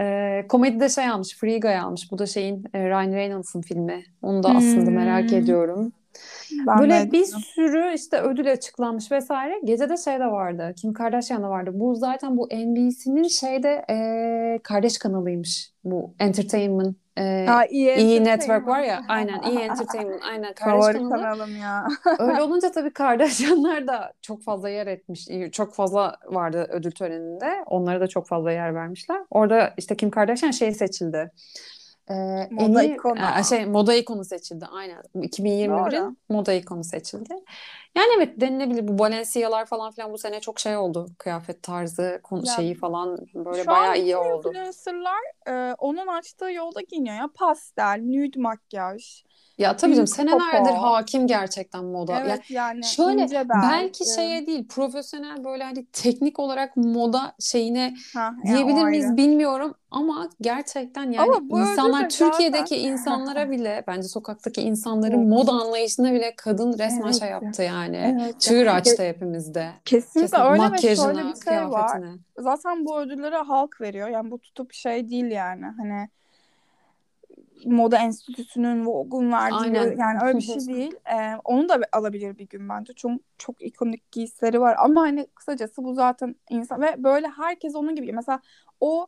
Ee, 0.00 0.46
komedide 0.48 0.88
şey 0.88 1.08
almış, 1.08 1.38
Guy 1.60 1.78
almış. 1.78 2.12
Bu 2.12 2.18
da 2.18 2.26
şeyin 2.26 2.64
e, 2.74 2.88
Ryan 2.88 3.12
Reynolds'ın 3.12 3.60
filmi. 3.60 4.04
Onu 4.22 4.42
da 4.42 4.48
aslında 4.48 4.86
Hmm. 4.86 4.94
merak 4.94 5.32
ediyorum. 5.32 5.92
Ben 6.66 6.78
Böyle 6.78 6.92
de 7.06 7.12
bir 7.12 7.24
sürü 7.24 7.94
işte 7.94 8.20
ödül 8.20 8.52
açıklanmış 8.52 9.12
vesaire. 9.12 9.60
Gecede 9.64 9.96
şey 9.96 10.14
de 10.20 10.26
vardı. 10.26 10.74
Kim 10.76 10.92
Kardashian 10.92 11.42
da 11.42 11.50
vardı. 11.50 11.70
Bu 11.74 11.94
zaten 11.94 12.36
bu 12.36 12.46
NBC'nin 12.52 13.28
şeyde 13.28 13.84
eee, 13.88 14.60
kardeş 14.62 14.98
kanalıymış. 14.98 15.70
Bu 15.84 16.14
Entertainment 16.18 16.96
eee, 17.18 17.44
Ha, 17.48 17.64
iyi 17.66 17.94
iyi 17.94 18.24
Network 18.24 18.66
var 18.66 18.80
ya. 18.80 19.00
Aynen 19.08 19.42
iyi 19.42 19.58
Entertainment. 19.58 20.22
Aynen 20.30 20.54
kardeş 20.54 20.80
Favori 20.84 20.98
kanalı. 20.98 21.10
kanalım 21.22 21.56
ya. 21.56 21.86
Öyle 22.18 22.42
olunca 22.42 22.70
tabii 22.72 22.92
Kardashianlar 22.92 23.86
da 23.86 24.12
çok 24.22 24.42
fazla 24.42 24.68
yer 24.68 24.86
etmiş. 24.86 25.28
Çok 25.52 25.74
fazla 25.74 26.16
vardı 26.26 26.66
ödül 26.70 26.90
töreninde. 26.90 27.64
Onlara 27.66 28.00
da 28.00 28.06
çok 28.06 28.28
fazla 28.28 28.52
yer 28.52 28.74
vermişler. 28.74 29.20
Orada 29.30 29.74
işte 29.76 29.96
Kim 29.96 30.10
Kardashian 30.10 30.50
şey 30.50 30.72
seçildi. 30.72 31.30
Ee, 32.10 32.14
en 32.14 32.70
Moda 32.70 32.82
iyi- 32.82 32.94
ikonu. 32.94 33.18
e, 33.40 33.44
şey 33.44 33.66
moda 33.66 33.94
ikonu 33.94 34.24
seçildi 34.24 34.66
aynen. 34.66 35.02
Bu 35.14 35.24
2021'in 35.24 36.00
Doğru. 36.02 36.16
moda 36.28 36.52
ikonu 36.52 36.84
seçildi. 36.84 37.34
Yani 37.96 38.08
evet 38.16 38.40
denilebilir 38.40 38.88
bu 38.88 38.98
Balenciaga'lar 38.98 39.66
falan 39.66 39.92
filan 39.92 40.12
bu 40.12 40.18
sene 40.18 40.40
çok 40.40 40.60
şey 40.60 40.76
oldu. 40.76 41.06
Kıyafet 41.18 41.62
tarzı, 41.62 42.20
konu 42.22 42.46
Ya, 42.46 42.52
şeyi 42.52 42.74
falan 42.74 43.18
böyle 43.34 43.64
Şu 43.64 43.70
an 43.70 43.76
bayağı 43.80 43.98
iyi 43.98 44.16
oldu. 44.16 44.48
influencerlar 44.48 45.20
e, 45.48 45.74
onun 45.74 46.06
açtığı 46.06 46.50
yolda 46.52 46.80
giyiniyor 46.80 47.16
ya. 47.16 47.28
Pastel, 47.34 48.00
nude 48.04 48.40
makyaj. 48.40 49.22
Ya 49.60 49.76
tabii 49.76 49.92
canım 49.94 50.06
senelerdir 50.06 50.68
popo. 50.70 50.82
hakim 50.82 51.26
gerçekten 51.26 51.84
moda. 51.84 52.12
Yani 52.12 52.28
Evet 52.28 52.50
yani 52.50 52.84
Şöyle 52.84 53.22
ince 53.22 53.36
bel. 53.48 53.62
belki 53.62 54.04
e, 54.04 54.14
şeye 54.14 54.46
değil 54.46 54.68
profesyonel 54.68 55.44
böyle 55.44 55.64
hani 55.64 55.86
teknik 55.92 56.38
olarak 56.38 56.76
moda 56.76 57.32
şeyine 57.40 57.94
ha, 58.14 58.34
yani 58.44 58.56
diyebilir 58.56 58.84
miyiz 58.84 59.04
ayrı. 59.04 59.16
bilmiyorum 59.16 59.74
ama 59.90 60.30
gerçekten 60.40 61.10
yani 61.12 61.30
Ama 61.50 61.62
insanlar 61.62 62.04
de 62.04 62.08
Türkiye'deki 62.08 62.74
zaten- 62.76 62.92
insanlara 62.92 63.50
bile 63.50 63.84
bence 63.86 64.08
sokaktaki 64.08 64.60
insanların 64.62 65.18
Evet. 65.18 65.28
moda 65.28 65.52
anlayışına 65.52 66.12
bile 66.12 66.34
kadın 66.36 66.72
resmen 66.78 67.02
Evet. 67.02 67.18
şey 67.20 67.28
yaptı 67.28 67.62
yani. 67.62 68.16
Evet. 68.22 68.40
Çığır 68.40 68.66
açtı 68.66 69.02
hepimizde. 69.02 69.68
Kesinlikle 69.84 70.36
Kesin 70.36 70.50
öyle 70.50 70.62
ve 70.62 70.68
makyajına, 70.68 71.04
şöyle 71.14 71.28
bir 71.28 71.40
şey 71.50 71.68
var. 71.70 72.00
Zaten 72.38 72.86
bu 72.86 73.00
ödülleri 73.00 73.36
halk 73.36 73.80
veriyor. 73.80 74.08
Yani 74.08 74.30
bu 74.30 74.38
tutup 74.38 74.72
şey 74.72 75.08
değil 75.08 75.30
yani. 75.30 75.64
Hani 75.78 76.08
moda 77.66 77.98
enstitüsünün 77.98 78.86
Vogue'un 78.86 79.32
verdiği 79.32 79.56
Aynen. 79.56 79.96
yani 79.96 80.18
öyle 80.22 80.38
bir 80.38 80.42
şey 80.42 80.56
değil. 80.66 80.94
Ee, 81.12 81.36
onu 81.44 81.68
da 81.68 81.80
alabilir 81.92 82.38
bir 82.38 82.48
gün 82.48 82.68
bence. 82.68 82.92
Çok 82.92 83.12
çok 83.38 83.62
ikonik 83.62 84.12
giysileri 84.12 84.60
var 84.60 84.76
ama 84.78 85.00
hani 85.00 85.26
kısacası 85.34 85.84
bu 85.84 85.94
zaten 85.94 86.34
insan 86.50 86.82
ve 86.82 87.04
böyle 87.04 87.28
herkes 87.28 87.74
onun 87.74 87.94
gibi. 87.94 88.12
Mesela 88.12 88.40
o 88.80 89.06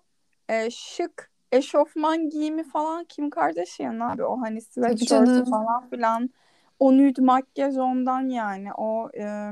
e, 0.49 0.71
şık 0.71 1.31
eşofman 1.53 2.29
giyimi 2.29 2.65
falan 2.65 3.05
Kim 3.05 3.31
Kardashian 3.31 4.01
abi 4.01 4.25
o 4.25 4.41
hani 4.41 4.61
sweatshirt'ü 4.61 5.51
falan 5.51 5.91
filan 5.91 6.31
o 6.79 6.93
nude 6.93 7.23
makyaj 7.23 7.77
ondan 7.77 8.29
yani 8.29 8.75
o 8.75 9.11
e, 9.19 9.51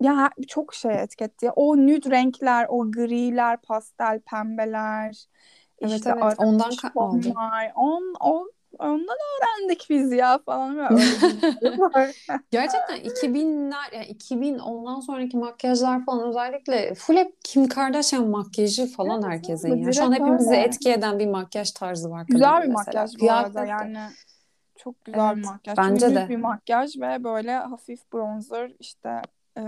ya 0.00 0.30
çok 0.48 0.74
şey 0.74 1.02
etiketti. 1.02 1.50
O 1.50 1.76
nude 1.76 2.10
renkler, 2.10 2.66
o 2.68 2.92
griler, 2.92 3.56
pastel 3.56 4.20
pembeler, 4.20 5.24
Evet, 5.80 5.92
işte 5.92 6.14
evet. 6.22 6.34
Ondan 6.38 6.70
ka- 6.70 6.92
aldı. 7.00 7.22
fonlar. 7.22 7.72
On, 7.76 8.14
on, 8.20 8.52
ondan 8.78 9.16
öğrendik 9.40 9.86
biz 9.90 10.12
ya 10.12 10.38
falan. 10.38 10.76
Bir. 10.76 10.96
Gerçekten 12.50 12.96
2000'ler 12.96 13.92
yani 13.92 14.06
2000 14.06 14.58
ondan 14.58 15.00
sonraki 15.00 15.36
makyajlar 15.36 16.04
falan 16.04 16.28
özellikle 16.28 16.94
full 16.94 17.16
hep 17.16 17.34
Kim 17.44 17.68
Kardashian 17.68 18.28
makyajı 18.28 18.86
falan 18.86 19.22
Evet, 19.22 19.32
herkesin 19.32 19.76
ya. 19.76 19.92
Şu 19.92 20.04
an 20.04 20.12
hepimizi 20.12 20.50
öyle. 20.50 20.60
etki 20.60 20.90
eden 20.92 21.18
bir 21.18 21.26
makyaj 21.26 21.70
tarzı 21.70 22.10
var 22.10 22.24
Güzel 22.28 22.62
bir 22.62 22.68
mesela. 22.68 23.02
makyaj 23.02 23.20
bu 23.20 23.32
arada 23.32 23.64
yani. 23.64 23.98
Çok 24.76 25.04
güzel 25.04 25.30
bir 25.36 25.36
Evet, 25.36 25.44
makyaj. 25.44 25.78
bence 25.78 26.06
Çünkü 26.06 26.20
de. 26.20 26.28
bir 26.28 26.36
makyaj 26.36 26.96
ve 27.00 27.24
böyle 27.24 27.52
hafif 27.52 28.12
bronzer 28.12 28.72
işte 28.78 29.22
e, 29.58 29.62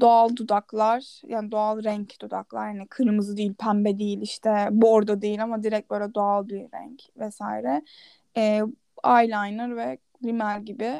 doğal 0.00 0.36
dudaklar 0.36 1.20
yani 1.26 1.50
doğal 1.52 1.84
renk 1.84 2.20
dudaklar 2.20 2.68
yani 2.68 2.86
kırmızı 2.86 3.36
değil 3.36 3.54
pembe 3.54 3.98
değil 3.98 4.20
işte 4.22 4.68
bordo 4.70 5.20
değil 5.22 5.42
ama 5.42 5.62
direkt 5.62 5.90
böyle 5.90 6.14
doğal 6.14 6.48
bir 6.48 6.60
renk 6.60 7.02
vesaire 7.16 7.82
E, 8.36 8.62
eyeliner 9.06 9.76
ve 9.76 9.98
rimel 10.24 10.62
gibi 10.62 10.92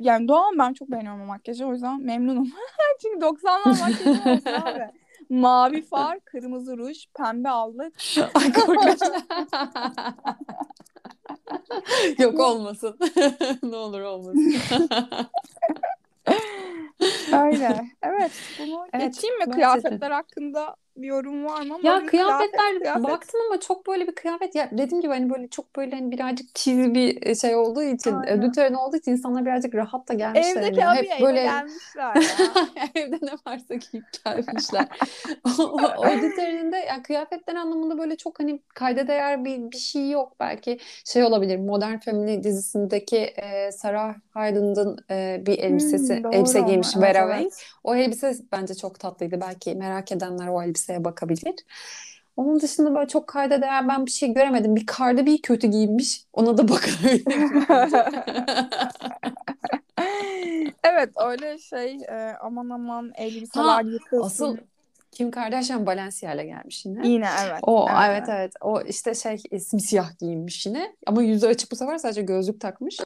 yani 0.00 0.28
doğal 0.28 0.58
ben 0.58 0.72
çok 0.72 0.90
beğeniyorum 0.90 1.22
o 1.22 1.26
makyajı 1.26 1.66
o 1.66 1.72
yüzden 1.72 2.02
memnunum 2.02 2.52
çünkü 3.02 3.26
90'lar 3.26 3.80
makyajı 3.80 4.30
olsun 4.30 4.50
abi 4.52 4.90
mavi 5.30 5.82
far 5.82 6.20
kırmızı 6.20 6.78
ruj 6.78 7.04
pembe 7.18 7.48
allık 7.48 7.94
Ay 8.34 8.52
korkunç. 8.52 9.00
Yok 12.18 12.40
olmasın. 12.40 12.98
Ne 13.62 13.76
olur 13.76 14.00
olmasın. 14.00 14.54
Yes. 18.32 18.51
Evet 18.92 19.14
geçeyim 19.14 19.38
mi 19.38 19.50
kıyafetler 19.50 20.10
hakkında 20.10 20.76
bir 20.96 21.06
yorum 21.06 21.44
var 21.44 21.62
mı 21.62 21.78
Ya 21.82 22.00
bir 22.02 22.06
kıyafetler 22.06 22.58
kıyafet, 22.58 22.82
kıyafet. 22.82 23.02
baktım 23.04 23.40
ama 23.50 23.60
çok 23.60 23.86
böyle 23.86 24.06
bir 24.06 24.14
kıyafet 24.14 24.54
ya 24.54 24.68
dediğim 24.72 25.00
gibi 25.02 25.12
hani 25.12 25.30
böyle 25.30 25.48
çok 25.48 25.76
böyle 25.76 25.96
hani 25.96 26.10
birazcık 26.10 26.54
cheesy 26.54 26.94
bir 26.94 27.34
şey 27.34 27.56
olduğu 27.56 27.82
için 27.82 28.10
Aynen. 28.14 28.38
ödül 28.38 28.52
töreni 28.52 28.76
olduğu 28.76 28.96
için 28.96 29.12
insanlar 29.12 29.44
birazcık 29.46 29.74
rahat 29.74 30.08
da 30.08 30.14
gelmişler. 30.14 30.62
Evdeki 30.62 30.80
yani. 30.80 30.98
Hep 30.98 31.20
böyle 31.20 31.42
gelmişler 31.42 32.16
ya. 32.76 32.84
evde 32.94 33.18
ne 33.22 33.32
varsa 33.46 33.74
giyip 33.74 34.04
gelmişler. 34.24 34.88
o, 35.58 35.62
o 35.96 36.06
ödül 36.06 36.36
töreninde 36.36 36.76
yani 36.76 37.02
kıyafetler 37.02 37.54
anlamında 37.54 37.98
böyle 37.98 38.16
çok 38.16 38.40
hani 38.40 38.60
kayda 38.74 39.06
değer 39.08 39.44
bir, 39.44 39.70
bir 39.70 39.78
şey 39.78 40.10
yok. 40.10 40.36
Belki 40.40 40.78
şey 41.04 41.24
olabilir 41.24 41.58
Modern 41.58 41.98
Family 41.98 42.42
dizisindeki 42.42 43.18
e, 43.18 43.72
Sarah 43.72 44.14
Hyland'ın 44.36 44.98
e, 45.10 45.42
bir 45.46 45.58
elbisesi 45.58 46.22
Hmm, 46.22 46.32
elbise 46.32 46.60
giymiş 46.60 46.96
Vera. 46.96 47.36
Wang. 47.36 47.52
O 47.84 47.94
elbise 47.94 48.34
bence 48.52 48.71
çok 48.74 49.00
tatlıydı. 49.00 49.40
Belki 49.40 49.74
merak 49.74 50.12
edenler 50.12 50.48
o 50.48 50.62
elbiseye 50.62 51.04
bakabilir. 51.04 51.54
Onun 52.36 52.60
dışında 52.60 52.94
böyle 52.94 53.08
çok 53.08 53.26
kayda 53.26 53.62
değer 53.62 53.88
ben 53.88 54.06
bir 54.06 54.10
şey 54.10 54.34
göremedim. 54.34 54.76
Bir 54.76 54.86
Cardi 54.98 55.26
B 55.26 55.38
kötü 55.38 55.66
giyinmiş. 55.66 56.24
Ona 56.32 56.58
da 56.58 56.68
bakabilir 56.68 57.24
bence. 57.68 58.04
evet 60.84 61.10
öyle 61.16 61.58
şey 61.58 61.94
e, 61.94 62.36
aman 62.40 62.70
aman 62.70 63.12
elbiseler 63.14 63.64
Ha, 63.64 63.80
yıkılsın. 63.80 64.26
Asıl 64.26 64.56
Kim 65.12 65.30
Kardashian 65.30 65.86
Balenciaga 65.86 66.34
ile 66.34 66.46
gelmiş 66.46 66.86
yine. 66.86 67.08
Yine 67.08 67.28
evet. 67.44 67.60
O 67.62 67.86
evet, 67.90 68.06
evet 68.08 68.28
evet. 68.28 68.52
O 68.60 68.80
işte 68.80 69.14
şey 69.14 69.42
e, 69.50 69.60
simsiyah 69.60 70.18
giyinmiş 70.18 70.66
yine. 70.66 70.96
Ama 71.06 71.22
yüzü 71.22 71.46
açık 71.46 71.70
bu 71.72 71.76
sefer 71.76 71.98
sadece 71.98 72.22
gözlük 72.22 72.60
takmış. 72.60 72.98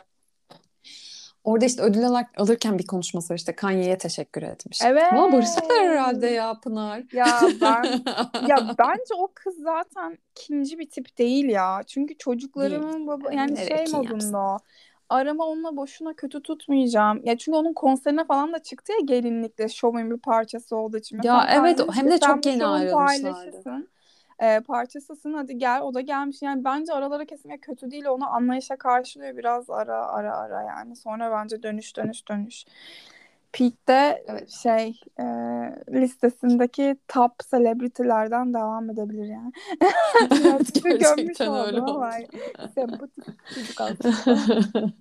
Orada 1.46 1.64
işte 1.64 1.82
ödül 1.82 2.04
alırken 2.36 2.78
bir 2.78 2.86
konuşması 2.86 3.32
var 3.32 3.38
işte 3.38 3.56
Kanye'ye 3.56 3.98
teşekkür 3.98 4.42
etmiş. 4.42 4.82
Evet. 4.84 5.12
Ama 5.12 5.32
barıştılar 5.32 5.78
herhalde 5.78 6.26
ya 6.26 6.60
Pınar. 6.60 7.02
Ya 7.12 7.40
ben 7.60 7.82
ya 8.48 8.74
bence 8.78 9.14
o 9.18 9.28
kız 9.34 9.54
zaten 9.58 10.18
ikinci 10.30 10.78
bir 10.78 10.90
tip 10.90 11.18
değil 11.18 11.44
ya. 11.44 11.80
Çünkü 11.86 12.18
çocuklarının 12.18 13.06
baba 13.06 13.32
yani 13.32 13.54
Nereye 13.54 13.86
şey 13.86 13.98
modunda 13.98 14.38
o. 14.38 14.58
Arama 15.08 15.46
onunla 15.46 15.76
boşuna 15.76 16.14
kötü 16.14 16.42
tutmayacağım. 16.42 17.20
Ya 17.24 17.38
çünkü 17.38 17.58
onun 17.58 17.72
konserine 17.72 18.24
falan 18.24 18.52
da 18.52 18.58
çıktı 18.58 18.92
ya 18.92 18.98
gelinlikle 19.04 19.68
şovun 19.68 20.10
bir 20.10 20.18
parçası 20.18 20.76
olduğu 20.76 20.98
için. 20.98 21.16
Ya 21.22 21.40
Mesela 21.46 21.60
evet, 21.60 21.76
Kanye 21.76 21.92
hem 21.92 22.10
de 22.10 22.18
çok 22.18 22.46
yeni 22.46 22.66
ayrılmışlardı. 22.66 23.22
paylaşısın, 23.22 23.88
e, 24.42 24.60
parçasısın 24.60 25.34
hadi 25.34 25.58
gel 25.58 25.82
o 25.82 25.94
da 25.94 26.00
gelmiş. 26.00 26.42
Yani 26.42 26.64
bence 26.64 26.92
aralara 26.92 27.24
kesinlikle 27.24 27.60
kötü 27.60 27.90
değil 27.90 28.04
onu 28.06 28.34
anlayışa 28.34 28.76
karşılıyor 28.76 29.36
biraz 29.36 29.70
ara 29.70 30.06
ara 30.06 30.36
ara 30.36 30.62
yani. 30.62 30.96
Sonra 30.96 31.30
bence 31.30 31.62
dönüş 31.62 31.96
dönüş 31.96 32.28
dönüş. 32.28 32.64
Peak'te 33.52 34.24
Evet. 34.28 34.50
şey 34.50 35.00
e, 35.18 35.24
listesindeki 35.90 36.96
top 37.08 37.32
celebrity'lerden 37.50 38.54
devam 38.54 38.90
edebilir 38.90 39.26
yani. 39.26 39.52
Gömmüş 40.84 40.98
Gerçekten 41.00 41.54
öyle 41.54 41.82
oldu. 41.82 42.04
sempatik 42.74 43.24
çocuk 43.54 43.80
aslında. 43.80 44.92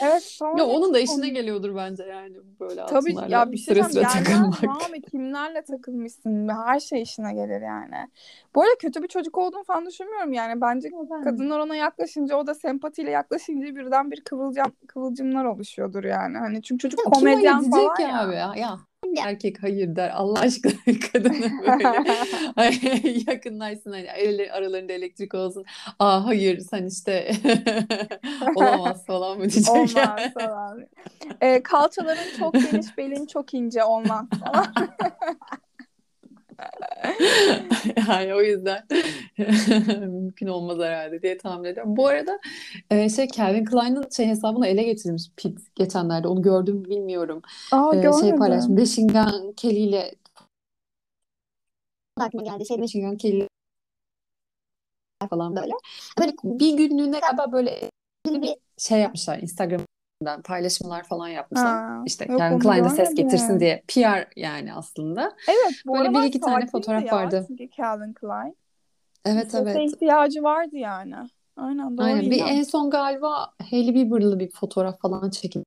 Evet 0.00 0.22
sonra 0.22 0.58
Ya 0.58 0.66
onun 0.66 0.94
da 0.94 0.98
işine 0.98 1.28
geliyordur 1.28 1.76
bence 1.76 2.02
yani 2.02 2.36
böyle 2.60 2.86
Tabii 2.86 3.16
ya 3.28 3.52
bir 3.52 3.56
şey. 3.56 3.74
Gelmez 3.74 3.96
mi 3.96 4.02
takılmak. 4.02 4.82
abi 4.88 5.02
kimlerle 5.02 5.62
takılmışsın 5.62 6.48
her 6.48 6.80
şey 6.80 7.02
işine 7.02 7.34
gelir 7.34 7.60
yani. 7.60 8.10
Bu 8.54 8.62
arada 8.62 8.74
kötü 8.80 9.02
bir 9.02 9.08
çocuk 9.08 9.38
olduğunu 9.38 9.64
falan 9.64 9.86
düşünmüyorum 9.86 10.32
yani. 10.32 10.60
Bence 10.60 10.90
kadınlar 11.24 11.58
ona 11.58 11.76
yaklaşınca 11.76 12.36
o 12.36 12.46
da 12.46 12.54
sempatiyle 12.54 13.10
yaklaşınca 13.10 13.76
birden 13.76 14.10
bir 14.10 14.20
kıvılcım, 14.20 14.72
kıvılcımlar 14.86 15.44
oluşuyordur 15.44 16.04
yani. 16.04 16.38
Hani 16.38 16.62
çünkü 16.62 16.82
çocuk 16.82 17.00
Kim 17.00 17.10
komedyen 17.12 17.70
falan 17.70 18.00
ya 18.00 18.08
ya. 18.08 18.20
abi 18.20 18.34
ya. 18.34 18.54
Ya 18.56 18.78
erkek 19.18 19.62
hayır 19.62 19.96
der 19.96 20.10
Allah 20.10 20.40
aşkına 20.40 20.72
kadının 21.12 21.58
böyle 21.66 21.84
yakınlaşsın 23.30 23.92
hani 23.92 24.06
el- 24.06 24.52
aralarında 24.54 24.92
elektrik 24.92 25.34
olsun. 25.34 25.64
Aa 25.98 26.24
hayır 26.26 26.60
sen 26.60 26.86
işte 26.86 27.30
olamaz 28.54 29.06
falan 29.06 29.38
mı 29.38 29.50
diyecek 29.50 29.68
Olmaz 29.68 29.94
yani. 29.96 30.32
falan. 30.34 30.86
Ee, 31.40 31.62
kalçaların 31.62 32.30
çok 32.30 32.60
geniş, 32.62 32.98
belin 32.98 33.26
çok 33.26 33.54
ince 33.54 33.84
olmaz 33.84 34.26
falan. 34.38 34.74
yani 38.08 38.34
o 38.34 38.40
yüzden 38.42 38.86
mümkün 40.00 40.46
olmaz 40.46 40.78
herhalde 40.78 41.22
diye 41.22 41.38
tahmin 41.38 41.64
ediyorum. 41.64 41.96
Bu 41.96 42.06
arada 42.06 42.38
e, 42.90 43.08
şey 43.08 43.28
Calvin 43.28 43.64
Klein'ın 43.64 44.04
şey 44.16 44.26
hesabını 44.26 44.66
ele 44.66 44.82
geçirmiş 44.82 45.22
Pete 45.36 45.62
geçenlerde. 45.74 46.28
Onu 46.28 46.42
gördüm 46.42 46.84
bilmiyorum. 46.84 47.42
Aa 47.72 47.90
E, 47.90 47.92
şey 47.92 48.02
görmedim. 48.02 48.38
paylaşmış. 48.38 48.78
Machine 48.78 49.12
Gun 49.12 49.52
Kelly 49.52 49.84
ile 49.88 50.14
aklıma 52.20 52.44
geldi. 52.44 52.88
Şey 52.88 53.02
Gun 53.02 53.16
Kelly 53.16 53.48
falan 55.30 55.56
böyle. 55.56 55.72
Böyle 56.18 56.32
bir 56.44 56.76
günlüğüne 56.76 57.18
galiba 57.20 57.52
böyle 57.52 57.90
bir 58.26 58.54
şey 58.78 59.00
yapmışlar 59.00 59.38
Instagram'dan 60.20 60.42
paylaşımlar 60.42 61.04
falan 61.04 61.28
yapmışlar. 61.28 61.66
Ha, 61.66 62.02
İşte 62.06 62.26
yok 62.28 62.38
Calvin 62.40 62.54
onu 62.54 62.62
Klein 62.62 62.84
de 62.84 62.88
ses 62.88 63.14
getirsin 63.14 63.60
diye 63.60 63.82
PR 63.88 64.28
yani 64.36 64.74
aslında. 64.74 65.32
Evet 65.48 65.82
bu 65.86 65.94
Böyle 65.94 66.10
bir 66.10 66.22
iki 66.22 66.40
tane 66.40 66.66
fotoğraf 66.66 67.04
ya 67.06 67.12
vardı. 67.12 67.44
çünkü 67.48 67.70
Calvin 67.76 68.12
Klein. 68.12 68.56
Evet 69.24 69.50
Sese 69.50 69.70
evet. 69.70 69.92
ihtiyacı 69.92 70.42
vardı 70.42 70.76
yani. 70.76 71.14
Aynen 71.56 71.98
doğru 71.98 72.06
Aynen. 72.06 72.30
Bir 72.30 72.42
en 72.46 72.62
son 72.62 72.90
galiba 72.90 73.52
Hailey 73.70 73.94
Bieber'lı 73.94 74.38
bir 74.38 74.50
fotoğraf 74.50 75.00
falan 75.00 75.30
çekildi. 75.30 75.64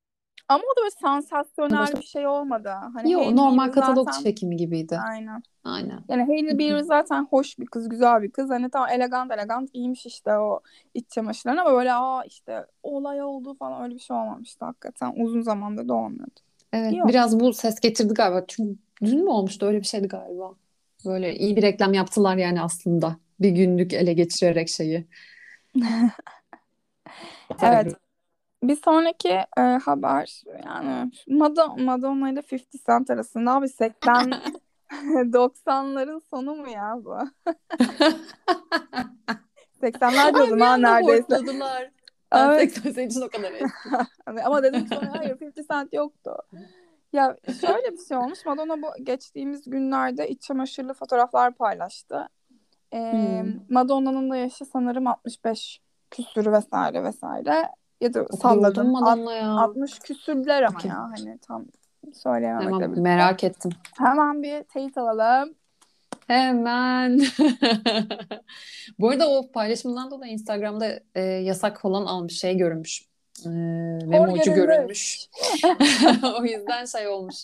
Ama 0.50 0.64
o 0.74 0.78
da 0.78 0.82
böyle 0.82 0.92
sansasyonel 1.02 1.94
bir 2.02 2.06
şey 2.06 2.28
olmadı. 2.28 2.70
Hani 2.94 3.12
Yo 3.12 3.20
Hailey 3.20 3.36
normal 3.36 3.72
katalog 3.72 4.08
zaten 4.08 4.24
çekimi 4.24 4.56
gibiydi. 4.56 5.00
aynen. 5.10 5.44
Aynen. 5.64 6.00
Yani 6.10 6.24
Hailey 6.24 6.58
Bieber 6.58 6.80
zaten 6.80 7.28
hoş 7.30 7.60
bir 7.60 7.66
kız, 7.66 7.90
güzel 7.90 8.22
bir 8.22 8.32
kız. 8.32 8.50
Hani 8.50 8.70
tamam 8.70 8.90
elegant 8.90 9.32
elegant 9.32 9.74
giymiş 9.74 10.06
işte 10.06 10.38
o 10.38 10.60
iç 10.94 11.10
çamaşırlarını 11.10 11.62
ama 11.62 11.72
böyle 11.72 11.94
aa 11.94 12.24
işte 12.24 12.66
olay 12.84 13.22
oldu 13.22 13.56
falan 13.60 13.84
öyle 13.84 13.96
bir 13.96 14.00
şey 14.00 14.18
olmamıştı 14.18 14.66
hakikaten. 14.66 15.14
Uzun 15.18 15.42
zamandır 15.42 15.88
da 15.88 15.94
olmuyordu. 15.94 16.40
Evet 16.74 16.92
İyi 16.92 17.04
biraz 17.08 17.40
bu 17.40 17.54
ses 17.54 17.80
getirdi 17.80 18.14
galiba. 18.14 18.46
Çünkü 18.48 18.80
dün 19.02 19.24
mü 19.24 19.30
olmuştu 19.30 19.66
öyle 19.66 19.80
bir 19.80 19.86
şeydi 19.86 20.08
galiba. 20.08 20.54
Böyle 21.06 21.36
iyi 21.36 21.56
bir 21.56 21.62
reklam 21.62 21.94
yaptılar 21.94 22.38
yani 22.38 22.62
aslında. 22.62 23.16
Bir 23.40 23.50
günlük 23.50 23.94
ele 23.94 24.14
geçirerek 24.14 24.70
şeyi. 24.70 25.08
Evet. 27.62 27.94
Bir 28.64 28.76
sonraki 28.76 29.30
e, 29.58 29.62
haber 29.62 30.44
yani 30.66 31.12
Madonna, 31.28 31.84
Madonna 31.84 32.30
ile 32.30 32.44
50 32.52 32.64
Cent 32.86 33.10
arasında 33.10 33.52
abi 33.54 33.70
80 33.70 34.34
90'ların 34.92 36.22
sonu 36.30 36.56
mu 36.56 36.70
ya 36.70 36.96
bu? 37.06 37.18
80'ler 39.82 40.26
Ay 40.26 40.34
diyordum 40.34 40.60
ha 40.60 40.78
neredeyse. 40.78 41.26
Ben 42.32 42.48
Evet. 42.50 42.74
80 42.74 42.92
senin 42.92 43.10
için 43.10 43.22
o 43.22 43.30
kadar 43.30 43.52
eski. 43.52 43.66
Ama 44.46 44.64
dedim 44.64 44.86
ki 44.86 44.96
sonra 44.96 45.20
hayır 45.20 45.38
50 45.42 45.68
Cent 45.68 45.94
yoktu. 45.94 46.36
Ya 47.14 47.36
şöyle 47.62 47.92
bir 47.92 48.06
şey 48.08 48.18
olmuş. 48.18 48.46
Madonna 48.46 48.82
bu 48.82 48.88
geçtiğimiz 49.04 49.70
günlerde 49.70 50.30
iç 50.30 50.42
çamaşırlı 50.42 50.94
fotoğraflar 50.94 51.54
paylaştı. 51.54 52.30
Ee, 52.94 53.12
Hmm. 53.44 53.54
Madonna'nın 53.70 54.30
da 54.30 54.36
yaşı 54.36 54.66
sanırım 54.66 55.08
65 55.08 55.82
küsürü 56.12 56.52
vesaire 56.52 57.04
vesaire. 57.04 57.70
Ya 58.02 58.14
da 58.14 58.26
salladım. 58.42 58.94
Ya? 59.30 59.52
60 59.52 60.00
küsürler 60.00 60.64
ama 60.64 60.76
Bakayım. 60.76 60.98
ya 60.98 61.04
hani 61.18 61.38
tam 61.38 61.66
söyleyememekle 62.14 62.66
Hemen 62.76 62.82
birlikte. 62.82 63.02
merak 63.02 63.44
ettim. 63.44 63.72
Hemen 63.98 64.44
bir 64.44 64.64
teyit 64.64 64.98
alalım. 64.98 65.54
Hemen. 66.28 67.20
Bu 69.00 69.10
arada 69.10 69.30
o 69.30 69.52
paylaşımından 69.52 70.12
dolayı 70.12 70.32
Instagram'da 70.32 71.00
e, 71.16 71.22
yasak 71.22 71.82
falan 71.82 72.06
almış 72.06 72.40
şey 72.40 72.58
görünmüş. 72.58 73.06
E, 73.46 73.50
memocu 73.50 74.54
görünmüş. 74.54 75.20
O 76.40 76.44
yüzden 76.46 76.86
şey 76.86 77.08
olmuş. 77.08 77.36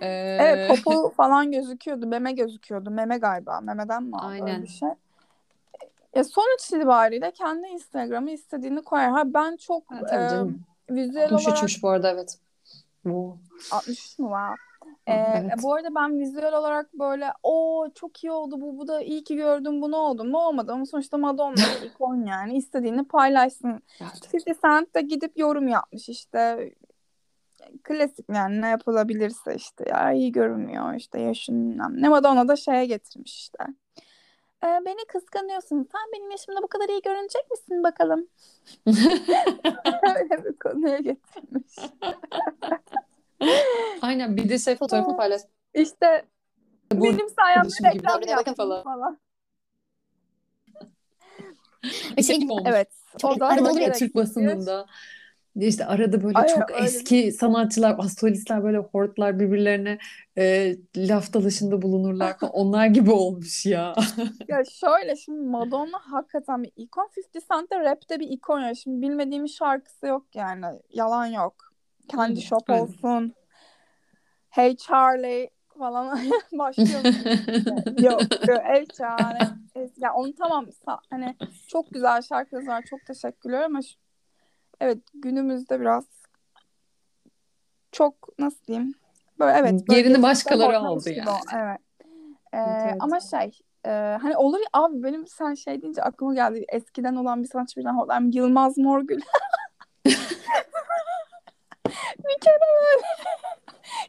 E, 0.00 0.06
Evet 0.40 0.84
popo 0.84 1.10
falan 1.10 1.52
gözüküyordu. 1.52 2.06
Meme 2.06 2.32
gözüküyordu. 2.32 2.90
Meme 2.90 3.18
galiba. 3.18 3.60
Memeden 3.60 4.02
mi 4.02 4.16
aldı 4.16 4.32
öyle 4.32 4.44
Aynen. 4.44 4.62
bir 4.62 4.68
şey. 4.68 4.88
Ya 6.16 6.24
sonuç 6.24 6.66
itibariyle 6.66 7.30
kendi 7.30 7.66
Instagram'ı 7.66 8.30
istediğini 8.30 8.82
koyar. 8.82 9.10
Ha 9.10 9.22
ben 9.26 9.56
çok 9.56 9.90
Ha, 9.90 10.00
e, 10.06 10.30
canım. 10.30 10.60
vizüel 10.90 11.32
olarak 11.32 11.46
63'müş 11.46 11.82
bu 11.82 11.88
arada 11.88 12.10
evet. 12.10 12.38
Oo. 13.10 13.36
63 13.70 14.18
mu 14.18 14.30
var? 14.30 14.60
Ee, 15.06 15.12
evet. 15.12 15.52
Bu 15.62 15.74
arada 15.74 15.94
ben 15.94 16.18
vizüel 16.18 16.54
olarak 16.54 16.94
böyle 16.94 17.26
o 17.42 17.86
çok 17.94 18.24
iyi 18.24 18.30
oldu 18.30 18.60
bu 18.60 18.78
bu 18.78 18.88
da 18.88 19.02
iyi 19.02 19.24
ki 19.24 19.36
gördüm 19.36 19.82
bunu 19.82 19.96
oldu 19.96 20.24
mu 20.24 20.38
olmadı 20.38 20.72
ama 20.72 20.86
sonuçta 20.86 21.18
Madonna 21.18 21.54
ikon 21.84 22.26
yani 22.26 22.56
istediğini 22.56 23.04
paylaşsın. 23.04 23.82
Evet. 24.00 24.46
50 24.48 24.56
Cent 24.62 24.94
de 24.94 25.00
gidip 25.00 25.38
yorum 25.38 25.68
yapmış 25.68 26.08
işte 26.08 26.72
klasik 27.84 28.26
yani 28.34 28.60
ne 28.60 28.68
yapılabilirse 28.68 29.54
işte 29.54 29.84
ya 29.88 30.12
iyi 30.12 30.32
görünmüyor 30.32 30.94
işte 30.94 31.20
yaşın 31.20 31.78
ne 31.90 32.08
Madonna 32.08 32.48
da 32.48 32.56
şeye 32.56 32.86
getirmiş 32.86 33.36
işte. 33.36 33.58
"Ee, 34.66 34.84
beni 34.86 35.04
kıskanıyorsun 35.08 35.88
sen 35.92 36.00
benim 36.14 36.30
yaşımda 36.30 36.62
bu 36.62 36.68
kadar 36.68 36.88
iyi 36.88 37.02
görünecek 37.02 37.50
misin 37.50 37.82
bakalım. 37.82 38.28
Öyle 40.20 40.44
bir 40.44 40.58
konuya 40.58 40.98
getirmiş. 40.98 41.74
Aynen 44.02 44.36
bir 44.36 44.48
de 44.48 44.58
şey 44.58 44.76
fotoğrafını 44.76 45.16
paylaş. 45.16 45.42
İşte 45.74 46.24
Bu 46.92 47.04
benim 47.04 47.28
sayemde 47.28 47.94
reklam 47.94 48.22
yaptım 48.22 48.54
falan. 48.54 48.84
falan. 48.84 49.18
şey 52.26 52.38
gibi 52.38 52.52
olmuş. 52.52 52.68
Evet. 52.70 52.88
Çok 53.18 53.36
O 53.36 53.40
da 53.40 53.46
arada 53.46 53.70
gereksiz 53.72 54.08
Türk 54.08 54.14
basınında. 54.14 54.86
İşte 55.60 55.86
arada 55.86 56.22
böyle 56.22 56.38
Ay, 56.38 56.48
çok 56.48 56.70
öyle 56.70 56.84
eski 56.84 57.32
sanatçılar, 57.32 57.96
astrolistler 57.98 58.64
böyle 58.64 58.78
hortlar 58.78 59.40
birbirlerine 59.40 59.98
e, 60.38 60.76
laf 60.96 61.32
dalaşında 61.32 61.82
bulunurlar. 61.82 62.36
Onlar 62.52 62.86
gibi 62.86 63.10
olmuş 63.10 63.66
ya. 63.66 63.94
Ya 64.48 64.62
şöyle 64.64 65.16
şimdi 65.16 65.40
Madonna 65.40 65.98
hakikaten 66.02 66.62
bir 66.62 66.72
ikon. 66.76 67.08
50 67.34 67.40
Cent 67.52 67.70
de 67.72 67.80
rapte 67.80 68.20
bir 68.20 68.28
ikon 68.28 68.60
ya. 68.60 68.74
Şimdi 68.74 69.02
bilmediğimiz 69.02 69.54
şarkısı 69.56 70.06
yok 70.06 70.26
yani. 70.34 70.66
Yalan 70.90 71.26
yok. 71.26 71.54
Kendi 72.08 72.40
aynen. 72.68 72.82
olsun. 72.82 73.34
Hey 74.48 74.76
Charlie 74.76 75.50
falan 75.78 76.18
başlıyor. 76.52 77.04
yok. 78.00 78.20
yok. 78.48 78.60
Hey 78.64 78.86
Charlie. 78.86 79.90
Ya 79.96 80.14
onu 80.14 80.34
tamam 80.34 80.66
hani 81.10 81.36
çok 81.68 81.90
güzel 81.90 82.22
şarkılar 82.22 82.66
var. 82.66 82.84
Çok 82.90 83.06
teşekkürler 83.06 83.62
ama 83.62 83.82
şu- 83.82 84.05
evet 84.80 84.98
günümüzde 85.14 85.80
biraz 85.80 86.04
çok 87.92 88.38
nasıl 88.38 88.66
diyeyim? 88.66 88.94
Böyle 89.38 89.58
evet. 89.58 89.82
Yerini 89.90 90.22
başkaları 90.22 90.78
aldı 90.78 91.10
yani. 91.10 91.30
o, 91.30 91.36
Evet. 91.54 91.80
Ee, 92.52 92.58
Evet, 92.58 92.82
evet. 92.84 92.96
ama 93.00 93.20
şey 93.20 93.58
e, 93.86 93.90
hani 94.22 94.36
olur 94.36 94.58
ya 94.58 94.66
abi 94.72 95.02
benim 95.02 95.26
sen 95.26 95.54
şey 95.54 95.82
deyince 95.82 96.02
aklıma 96.02 96.34
geldi. 96.34 96.64
Eskiden 96.68 97.16
olan 97.16 97.42
bir 97.42 97.48
sanatçı 97.48 97.80
birden 97.80 97.94
hortlar. 97.94 98.20
Yılmaz 98.20 98.78
Morgül. 98.78 99.20
bir 102.18 102.40
kere 102.40 102.60
böyle 102.60 103.06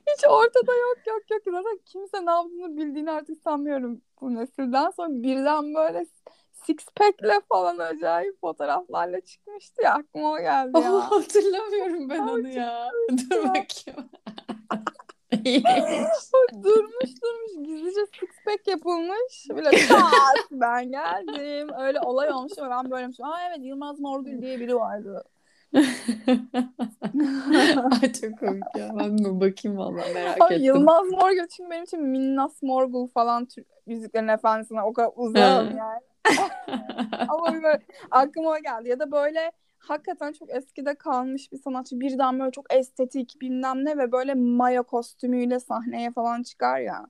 hiç 0.08 0.26
ortada 0.28 0.74
yok 0.76 0.98
yok 1.08 1.22
yok. 1.32 1.42
Zaten 1.46 1.80
kimse 1.86 2.26
ne 2.26 2.32
yaptığını 2.32 2.78
bildiğini 2.78 3.12
artık 3.12 3.42
sanmıyorum 3.42 4.02
bu 4.22 4.36
nesilden 4.36 4.90
sonra 4.90 5.10
birden 5.10 5.74
böyle 5.74 6.06
six 6.68 6.86
pack'le 6.96 7.42
falan 7.50 7.78
acayip 7.78 8.42
fotoğraflarla 8.42 9.22
çıkmıştı 9.22 9.84
ya 9.84 9.94
aklıma 9.94 10.32
o 10.32 10.38
geldi 10.38 10.80
ya. 10.80 10.94
Aa, 10.94 11.12
hatırlamıyorum 11.12 12.10
ben 12.10 12.20
onu 12.20 12.48
ya. 12.50 12.90
Dur 13.10 13.44
bakayım. 13.44 14.10
Durmuş 16.64 17.12
durmuş 17.24 17.68
gizlice 17.68 18.02
six 18.20 18.30
pack 18.46 18.68
yapılmış. 18.68 19.48
Böyle 19.50 19.72
ben 20.52 20.92
geldim. 20.92 21.70
Öyle 21.80 22.00
olay 22.00 22.32
olmuş 22.32 22.54
ama 22.58 22.70
ben 22.70 22.92
böyle 22.92 23.06
Aa 23.24 23.42
evet 23.50 23.60
Yılmaz 23.60 24.00
Morgül 24.00 24.42
diye 24.42 24.60
biri 24.60 24.76
vardı. 24.76 25.24
Ay 28.02 28.14
çok 28.22 28.40
komik 28.40 28.64
ya. 28.78 28.90
Ben 29.00 29.18
bir 29.18 29.42
bakayım 29.42 29.78
vallahi 29.78 30.14
merak 30.14 30.42
Abi 30.42 30.54
ettim. 30.54 30.66
Yılmaz 30.66 31.12
Morgül 31.12 31.48
çünkü 31.48 31.72
benim 31.72 31.84
için 31.84 32.04
Minnas 32.04 32.64
Morgul 32.64 33.08
falan 33.08 33.46
Türk 33.46 33.68
Yüzüklerin 33.88 34.28
Efendisi'ne 34.28 34.82
o 34.82 34.94
kadar 34.94 35.12
uzağım 35.16 35.78
yani. 35.78 36.02
Ama 37.30 37.54
böyle 37.54 37.82
aklıma 38.12 38.60
geldi. 38.60 38.90
Ya 38.90 39.00
da 39.00 39.12
böyle 39.12 39.52
hakikaten 39.78 40.34
çok 40.34 40.56
eskide 40.56 40.96
kalmış 40.96 41.52
bir 41.52 41.58
sanatçı 41.58 42.00
birden 42.00 42.40
böyle 42.40 42.52
çok 42.52 42.74
estetik 42.74 43.42
bilmem 43.42 43.86
ne 43.86 43.98
ve 43.98 44.12
böyle 44.12 44.34
maya 44.34 44.82
kostümüyle 44.82 45.60
sahneye 45.60 46.12
falan 46.12 46.44
çıkar 46.44 46.80
ya. 46.80 47.08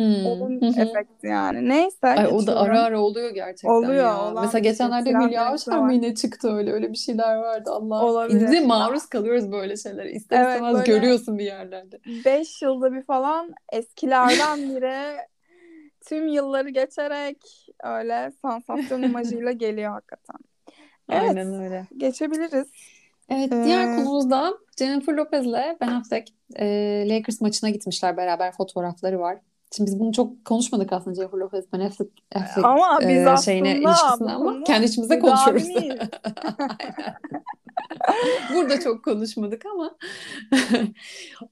Hmm, 0.00 0.26
Onun 0.26 0.60
hı 0.60 0.66
hı. 0.66 0.80
efekti 0.80 1.26
yani. 1.26 1.68
Neyse 1.68 2.06
Ay 2.06 2.26
o 2.26 2.46
da 2.46 2.60
ara 2.60 2.82
ara 2.82 3.00
oluyor 3.00 3.30
gerçekten 3.30 3.70
Oluyor, 3.70 3.94
ya. 3.94 4.32
Mesela 4.40 4.58
geçenlerde 4.58 5.10
Hülya 5.10 5.44
Avşar 5.44 5.78
mı 5.78 5.92
yine 5.92 6.14
çıktı 6.14 6.54
öyle 6.54 6.72
öyle 6.72 6.92
bir 6.92 6.96
şeyler 6.96 7.36
vardı 7.36 7.70
Allah. 7.70 8.04
Olabilir. 8.04 8.52
Biz 8.52 8.66
maruz 8.66 9.06
kalıyoruz 9.06 9.52
böyle 9.52 9.76
şeylere. 9.76 10.12
İster 10.12 10.44
Evet, 10.44 10.56
istemez 10.56 10.84
görüyorsun 10.84 11.38
bir 11.38 11.44
yerlerde. 11.44 11.98
5 12.24 12.62
yılda 12.62 12.92
bir 12.92 13.02
falan 13.02 13.54
eskilerden 13.72 14.58
biri 14.68 15.16
tüm 16.06 16.28
yılları 16.28 16.68
geçerek 16.68 17.66
öyle 17.84 18.32
sansasyon 18.42 19.02
imajıyla 19.02 19.52
geliyor 19.52 19.92
hakikaten. 19.92 20.36
Evet. 21.12 21.22
Aynen 21.22 21.62
öyle. 21.62 21.86
Geçebiliriz. 21.96 22.68
Evet, 23.28 23.52
Ee, 23.52 23.64
diğer 23.64 23.96
konumuz 23.96 24.30
da 24.30 24.52
Jennifer 24.78 25.12
Lopez'le 25.12 25.80
Ben 25.80 25.88
Affleck 25.88 26.28
e, 26.56 27.04
Lakers 27.08 27.40
maçına 27.40 27.70
gitmişler 27.70 28.16
beraber 28.16 28.52
fotoğrafları 28.52 29.20
var. 29.20 29.38
Şimdi 29.76 29.90
biz 29.90 30.00
bunu 30.00 30.12
çok 30.12 30.44
konuşmadık 30.44 30.92
aslında 30.92 31.16
Jennifer 31.16 31.38
Lopez 31.38 31.64
Ben 31.72 31.80
Affleck, 31.80 32.10
Affleck 32.34 32.66
Ama 32.66 32.98
biz 33.00 33.08
e, 33.08 33.30
aslında 33.30 33.36
şeyine 33.36 33.78
ilişkisine 33.78 34.32
ama 34.32 34.64
kendi 34.64 34.86
içimizde 34.86 35.18
konuşuyoruz. 35.18 35.68
Burada 38.54 38.80
çok 38.80 39.04
konuşmadık 39.04 39.62
ama 39.66 39.96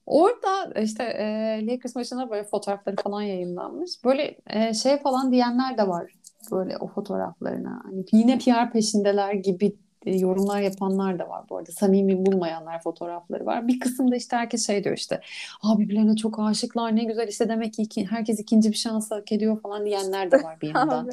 orada 0.07 0.81
işte 0.81 1.05
e, 1.05 1.67
Lakers 1.67 1.95
maçında 1.95 2.31
böyle 2.31 2.45
fotoğrafları 2.45 2.97
falan 2.97 3.23
yayınlanmış. 3.23 4.05
Böyle 4.05 4.39
e, 4.47 4.75
şey 4.75 4.99
falan 4.99 5.33
diyenler 5.33 5.79
de 5.79 5.89
var 5.89 6.13
böyle 6.53 6.77
o 6.77 6.89
fotoğraflarına. 6.89 7.81
Hani 7.85 8.05
yine 8.13 8.39
PR 8.39 8.73
peşindeler 8.73 9.33
gibi 9.33 9.77
yorumlar 10.17 10.61
yapanlar 10.61 11.19
da 11.19 11.29
var 11.29 11.45
bu 11.51 11.57
arada. 11.57 11.73
Samimi 11.73 12.27
bulmayanlar 12.27 12.83
fotoğrafları 12.83 13.47
var. 13.47 13.69
Bir 13.69 13.81
kısımda 13.81 14.17
işte 14.17 14.37
herkes 14.37 14.67
şey 14.67 14.85
diyor 14.85 14.97
işte. 14.97 15.21
Aa 15.63 15.79
birbirlerine 15.79 16.17
çok 16.17 16.39
aşıklar 16.39 16.97
ne 16.97 17.05
güzel 17.05 17.29
işte 17.29 17.49
demek 17.49 17.75
ki 17.75 17.83
iki, 17.83 18.07
herkes 18.07 18.41
ikinci 18.41 18.71
bir 18.71 18.77
şans 18.77 19.11
hak 19.11 19.33
ediyor 19.33 19.61
falan 19.61 19.87
diyenler 19.87 20.31
de 20.31 20.43
var 20.43 20.61
bir 20.61 20.69
yandan. 20.75 21.11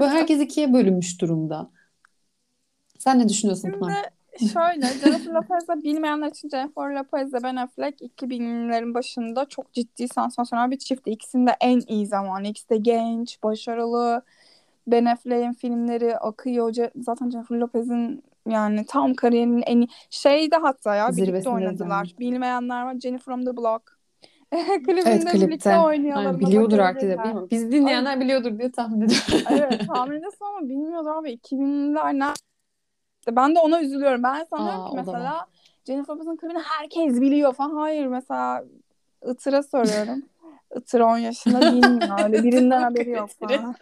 Böyle 0.00 0.10
herkes 0.10 0.40
ikiye 0.40 0.72
bölünmüş 0.72 1.20
durumda. 1.20 1.70
Sen 2.98 3.18
ne 3.18 3.28
düşünüyorsun 3.28 3.72
Pınar? 3.72 4.04
şöyle 4.38 4.86
Jennifer 4.86 5.32
Lopez'le 5.32 5.84
bilmeyenler 5.84 6.28
için 6.28 6.48
Jennifer 6.48 6.90
Lopez 6.90 7.30
ile 7.30 7.42
Ben 7.42 7.56
Affleck 7.56 8.00
2000'lerin 8.00 8.94
başında 8.94 9.44
çok 9.44 9.72
ciddi 9.72 10.08
sansasyonel 10.08 10.70
bir 10.70 10.78
çiftti. 10.78 11.10
İkisinin 11.10 11.46
de 11.46 11.56
en 11.60 11.80
iyi 11.86 12.06
zamanı. 12.06 12.46
İkisi 12.46 12.68
de 12.70 12.76
genç, 12.76 13.42
başarılı. 13.42 14.22
Ben 14.86 15.04
Affleck'in 15.04 15.52
filmleri 15.52 16.16
akıyor. 16.16 16.74
Zaten 16.96 17.30
Jennifer 17.30 17.56
Lopez'in 17.56 18.22
yani 18.46 18.86
tam 18.86 19.14
kariyerinin 19.14 19.62
en 19.66 19.80
iyi 19.80 19.88
şeyde 20.10 20.56
hatta 20.56 20.94
ya 20.94 21.16
birlikte 21.16 21.50
oynadılar. 21.50 22.04
zaten. 22.04 22.18
Bilmeyenler 22.18 22.82
var. 22.82 22.94
Jenny 23.00 23.18
from 23.18 23.44
the 23.44 23.56
Block. 23.56 23.96
Klibinde 24.52 25.00
Evet 25.10 25.26
birlikte 25.26 25.46
klipte. 25.46 25.78
oynuyorlar. 25.78 26.24
Aynen, 26.26 26.40
Baba 26.40 26.46
biliyordur 26.46 26.78
artık 26.78 27.00
görürler. 27.00 27.24
bilmiyorum. 27.24 27.48
Biz 27.50 27.72
dinleyenler 27.72 28.20
biliyordur 28.20 28.58
diye 28.58 28.72
tahmin 28.72 29.00
ediyorum. 29.00 29.46
Evet 29.50 29.86
tahmin 29.86 30.16
ediyorsun 30.16 30.44
ama 30.44 30.68
bilmiyorlar 30.68 31.16
abi 31.16 31.30
2000'ler 31.32 32.14
ne? 32.14 32.32
İşte 33.20 33.36
ben 33.36 33.54
de 33.54 33.58
ona 33.58 33.82
üzülüyorum. 33.82 34.22
Ben 34.22 34.44
sanıyorum 34.44 34.80
Aa, 34.80 34.90
ki 34.90 34.96
mesela 34.96 35.46
Jennifer 35.86 36.14
Lopez'in 36.14 36.36
klibini 36.36 36.58
herkes 36.58 37.20
biliyor 37.20 37.52
falan. 37.54 37.70
Hayır 37.76 38.06
mesela 38.06 38.64
Itır'a 39.30 39.62
soruyorum. 39.62 40.22
Itır 40.76 41.00
10 41.00 41.18
yaşında 41.18 41.60
bilmiyor. 41.60 42.24
Öyle 42.24 42.42
birinden 42.42 42.82
haberi 42.82 43.10
yok 43.10 43.30
falan. 43.40 43.74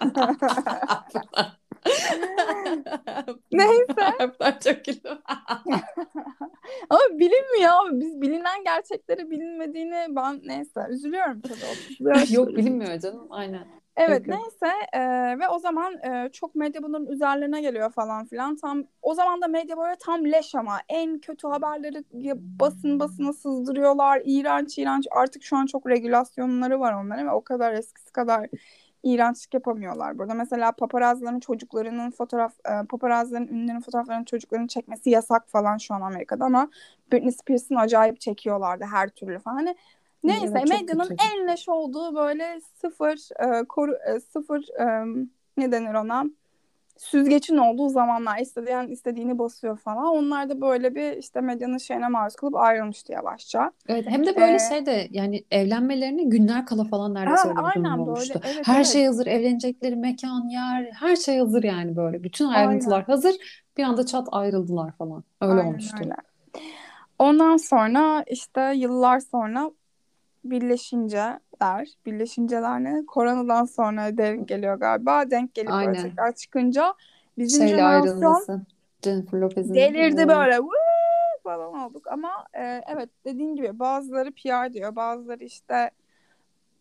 Neyse. 3.53 3.95
Harfler 4.19 4.61
çok 4.61 4.85
güldüm. 4.85 5.19
Ama 6.91 7.01
bilinmiyor 7.13 7.73
abi. 7.73 8.01
Biz 8.01 8.21
bilinen 8.21 8.65
gerçekleri 8.65 9.31
bilinmediğini 9.31 10.07
ben 10.17 10.41
neyse 10.45 10.81
üzülüyorum 10.91 11.41
tabii. 11.41 11.55
30 11.91 12.01
yaş- 12.01 12.33
Yok 12.37 12.49
bilinmiyor 12.49 12.99
canım. 12.99 13.27
Aynen. 13.31 13.67
Evet 13.97 14.29
yok. 14.29 14.37
neyse 14.37 14.75
e, 14.93 15.01
ve 15.39 15.49
o 15.49 15.59
zaman 15.59 15.93
e, 15.95 16.31
çok 16.33 16.55
medya 16.55 16.83
bunun 16.83 17.07
üzerlerine 17.07 17.61
geliyor 17.61 17.93
falan 17.93 18.27
filan. 18.27 18.57
Tam 18.57 18.85
o 19.03 19.15
zaman 19.15 19.43
da 19.43 19.49
medya 19.49 19.77
böyle 19.79 19.97
tam 20.01 20.25
leş 20.25 20.55
ama 20.55 20.79
en 20.89 21.19
kötü 21.19 21.49
haberleri 21.49 22.05
basın 22.61 23.01
basına 23.01 23.33
sızdırıyorlar. 23.33 24.23
İğrenç 24.25 24.79
iğrenç. 24.79 25.07
Artık 25.11 25.43
şu 25.43 25.57
an 25.57 25.67
çok 25.67 25.89
regülasyonları 25.89 26.81
var 26.81 26.93
onların 26.93 27.27
ve 27.27 27.31
o 27.31 27.45
kadar 27.45 27.73
eskisi 27.73 28.13
kadar 28.13 28.47
iğrençlik 29.05 29.55
yapamıyorlar 29.55 30.19
burada. 30.19 30.35
Mesela 30.35 30.73
paparazzilerin 30.73 31.41
çocuklarının 31.41 32.11
fotoğraf 32.11 32.53
e, 32.53 32.87
paparazzilerin 32.87 33.49
ünlülerin 33.49 33.81
fotoğraflarını 33.81 34.25
çocuklarının 34.25 34.67
çekmesi 34.67 35.11
yasak 35.11 35.49
falan 35.49 35.79
şu 35.79 35.95
an 35.95 36.01
Amerika'da 36.01 36.45
ama 36.45 36.71
Britney 37.13 37.33
Spears'ın 37.33 37.75
acayip 37.75 38.21
çekiyorlardı 38.21 38.85
her 38.85 39.09
türlü 39.09 39.39
falan. 39.39 39.57
Hani 39.57 39.77
Neyse 40.25 40.49
Evet, 40.51 40.69
medyanın 40.69 41.17
en 41.33 41.49
leş 41.49 41.69
olduğu 41.69 42.15
böyle 42.15 42.61
sıfır 42.81 43.29
e, 43.41 43.65
koru, 43.65 43.95
e, 43.95 44.21
sıfır 44.21 44.69
e, 44.81 45.05
ne 45.57 45.73
denir 45.73 45.95
ona 45.95 46.25
süzgecin 46.99 47.57
olduğu 47.57 47.89
zamanlar 47.89 48.39
isteyen 48.39 48.89
istediğini 48.89 49.39
basıyor 49.39 49.79
falan. 49.79 50.05
Onlar 50.07 50.49
da 50.49 50.61
böyle 50.61 50.95
bir 50.95 51.17
işte 51.17 51.41
medyanın 51.41 51.79
şeyine 51.79 52.09
maruz 52.09 52.37
kalıp 52.37 52.57
ayrılmıştı 52.57 53.13
yavaşça. 53.13 53.73
Evet 53.89 54.07
hem 54.09 54.27
de 54.27 54.37
böyle 54.37 54.55
Ee, 54.55 54.59
şey 54.59 54.87
de 54.87 55.09
yani 55.11 55.45
evlenmelerine 55.51 56.23
günler 56.25 56.67
kala 56.67 56.85
falan 56.85 57.15
neredeyse 57.15 57.49
durum 57.49 57.65
aynen 57.65 57.99
böyle 57.99 58.03
olmuştu. 58.03 58.41
evet 58.45 58.67
Her 58.67 58.77
evet 58.77 58.87
şey 58.87 59.07
hazır, 59.07 59.27
evlenecekleri 59.27 59.97
mekan, 59.97 60.49
yer, 60.49 60.91
her 60.93 61.17
şey 61.17 61.39
hazır 61.39 61.63
yani 61.63 61.97
böyle. 61.97 62.25
Bütün 62.25 62.49
aynen 62.49 62.69
ayrıntılar 62.69 63.05
hazır. 63.05 63.65
Bir 63.77 63.83
anda 63.83 64.07
çat 64.07 64.29
ayrıldılar 64.33 64.93
falan. 64.93 65.25
Öyle 65.41 65.53
aynen 65.53 65.67
olmuştu. 65.69 65.97
öyle. 66.05 66.15
Ondan 67.19 67.57
sonra 67.57 68.25
işte 68.31 68.73
yıllar 68.77 69.21
sonra 69.21 69.71
birleşinceler, 71.61 71.89
birleşinceler 72.07 72.85
ne? 72.85 73.07
Koronadan 73.07 73.65
sonra 73.65 74.17
denk 74.17 74.49
geliyor 74.49 74.75
galiba. 74.75 75.31
Denk 75.31 75.55
gelip 75.55 75.71
böyle 75.71 75.87
Aynen. 75.87 76.03
tekrar 76.03 76.35
çıkınca 76.35 76.95
bizim 77.39 77.61
Şeyle 77.61 77.77
jenerasyon 77.77 78.17
ayrılması. 78.17 78.61
Jennifer 79.05 79.39
Lopez'in 79.39 79.75
delirdi 79.75 80.29
böyle 80.29 80.61
falan 81.43 81.75
olduk 81.75 82.07
ama 82.07 82.47
e, 82.55 82.83
evet 82.89 83.09
dediğin 83.25 83.57
gibi 83.57 83.79
bazıları 83.79 84.31
PR 84.33 84.73
diyor 84.73 84.97
bazıları 84.97 85.45
işte 85.45 85.91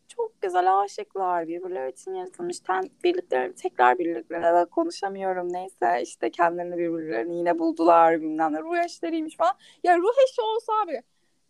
çok 0.08 0.42
güzel 0.42 0.80
aşıklar 0.80 1.48
birbirleri 1.48 1.92
için 1.92 2.14
yaratılmış 2.14 2.60
ten, 2.60 2.90
birlikleri 3.04 3.54
tekrar 3.56 4.00
birliklerine 4.00 4.66
konuşamıyorum 4.66 5.54
neyse 5.54 6.02
işte 6.04 6.32
kendilerini 6.32 6.78
birbirlerini 6.78 7.38
yine 7.38 7.60
buldular 7.60 8.22
bilmem 8.22 8.54
ne 8.54 8.60
ruh 8.60 8.78
eşleriymiş 8.86 9.38
falan 9.38 9.54
ya 9.84 9.98
ruh 9.98 10.14
eşi 10.24 10.42
olsa 10.42 10.74
abi 10.86 11.02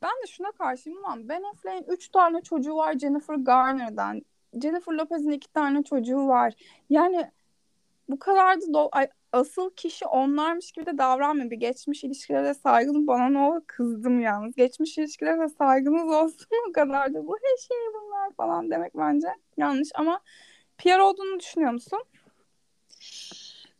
ben 0.03 0.11
de 0.23 0.27
şuna 0.27 0.51
karşıyım 0.51 0.99
ulan 0.99 1.29
Ben 1.29 1.43
Affleck'in 1.43 1.91
3 1.91 2.09
tane 2.09 2.41
çocuğu 2.41 2.75
var 2.75 2.93
Jennifer 2.93 3.35
Garner'dan 3.35 4.21
Jennifer 4.61 4.93
Lopez'in 4.93 5.31
2 5.31 5.53
tane 5.53 5.83
çocuğu 5.83 6.27
var 6.27 6.53
yani 6.89 7.31
bu 8.09 8.19
kadar 8.19 8.61
da 8.61 8.65
do- 8.65 9.09
asıl 9.31 9.69
kişi 9.69 10.05
onlarmış 10.05 10.71
gibi 10.71 10.85
de 10.85 10.97
davranmıyor. 10.97 11.51
Bir 11.51 11.55
geçmiş 11.55 12.03
ilişkilere 12.03 12.53
saygın 12.53 13.07
bana 13.07 13.29
ne 13.29 13.39
olur 13.39 13.61
kızdım 13.67 14.19
yalnız. 14.19 14.55
Geçmiş 14.55 14.97
ilişkilere 14.97 15.49
saygınız 15.49 16.13
olsun 16.13 16.47
o 16.69 16.71
kadar 16.71 17.13
da 17.13 17.27
bu 17.27 17.37
her 17.37 17.57
şey 17.57 17.77
bunlar 17.93 18.31
falan 18.37 18.71
demek 18.71 18.97
bence 18.97 19.27
yanlış 19.57 19.89
ama 19.95 20.19
PR 20.77 20.99
olduğunu 20.99 21.39
düşünüyor 21.39 21.71
musun? 21.71 21.99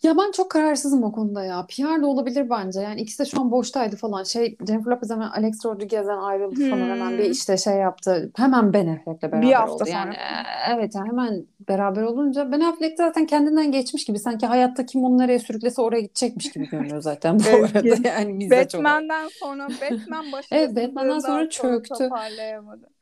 Ya 0.04 0.18
ben 0.18 0.32
çok 0.32 0.52
kararsızım 0.52 1.04
o 1.04 1.12
konuda 1.12 1.44
ya. 1.46 1.66
PR 1.70 2.02
da 2.02 2.08
olabilir 2.08 2.50
bence. 2.50 2.80
Yani 2.82 3.02
ikisi 3.02 3.20
de 3.20 3.26
şu 3.30 3.42
an 3.42 3.52
boştaydı 3.52 3.96
falan. 3.96 4.24
Şey 4.24 4.58
Jennifer 4.68 4.92
Lopez 4.92 5.10
hemen 5.12 5.30
Alex 5.30 5.66
Rodriguez'den 5.66 6.18
ayrıldı 6.18 6.62
falan. 6.62 6.90
Hemen 6.90 7.18
bir 7.18 7.26
Hmm. 7.26 7.32
işte 7.32 7.58
şey 7.58 7.76
yaptı. 7.78 8.32
Hemen 8.36 8.74
Ben 8.74 8.88
Affleck'le 8.88 9.24
Bir 9.24 9.32
beraber 9.32 9.54
hafta 9.54 9.86
oldu. 9.86 9.90
Yani 9.90 10.16
sonra. 10.16 10.16
e, 10.16 10.74
evet 10.74 10.96
yani 10.96 11.08
hemen 11.10 11.48
beraber 11.70 12.02
olunca 12.04 12.52
Ben 12.52 12.60
Affleck 12.60 12.98
zaten 12.98 13.26
kendinden 13.26 13.72
geçmiş 13.72 14.06
gibi. 14.06 14.20
Sanki 14.20 14.46
hayatta 14.46 14.86
kim 14.86 15.04
onu 15.04 15.18
nereye 15.18 15.40
sürüklese 15.40 15.82
oraya 15.82 16.02
gidecekmiş 16.02 16.52
gibi 16.52 16.70
görünüyor 16.70 17.02
zaten 17.02 17.46
bu 17.46 17.50
arada. 17.50 17.84
Belki. 17.86 18.04
Yani 18.08 18.34
olarak. 18.76 18.86
Batman'den 18.86 19.28
sonra 19.28 19.82
Batman 19.82 20.32
Evet 20.52 20.76
Batman'dan 20.76 21.20
başarısızlığından 21.20 21.20
sonra 21.20 21.48
sonra 21.50 21.50
çöktü. 21.50 21.90
toparlayamadı. 21.90 22.93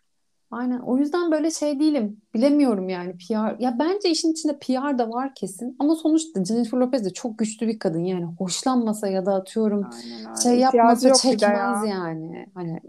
Aynen. 0.52 0.80
O 0.80 0.98
yüzden 0.98 1.32
böyle 1.32 1.52
şey 1.52 1.80
değilim. 1.80 2.22
Bilemiyorum 2.34 2.90
yani 2.90 3.18
PR. 3.18 3.56
Ya 3.60 3.76
bence 3.80 4.10
işin 4.10 4.32
içinde 4.32 4.60
PR 4.60 4.98
da 4.98 5.10
var 5.10 5.36
kesin. 5.36 5.76
Ama 5.80 5.96
sonuçta 5.96 6.44
Jennifer 6.46 6.78
Lopez 6.78 7.06
de 7.06 7.10
çok 7.14 7.38
güçlü 7.40 7.68
bir 7.68 7.80
kadın. 7.80 8.04
Yani 8.04 8.26
hoşlanmasa 8.26 9.08
ya 9.08 9.26
da 9.26 9.34
atıyorum 9.36 9.90
Aynen 9.94 10.36
şey 10.44 10.60
yapmasa 10.60 11.14
çekmez 11.14 11.84
ya. 11.84 11.90
yani. 11.90 12.46
Hani 12.54 12.80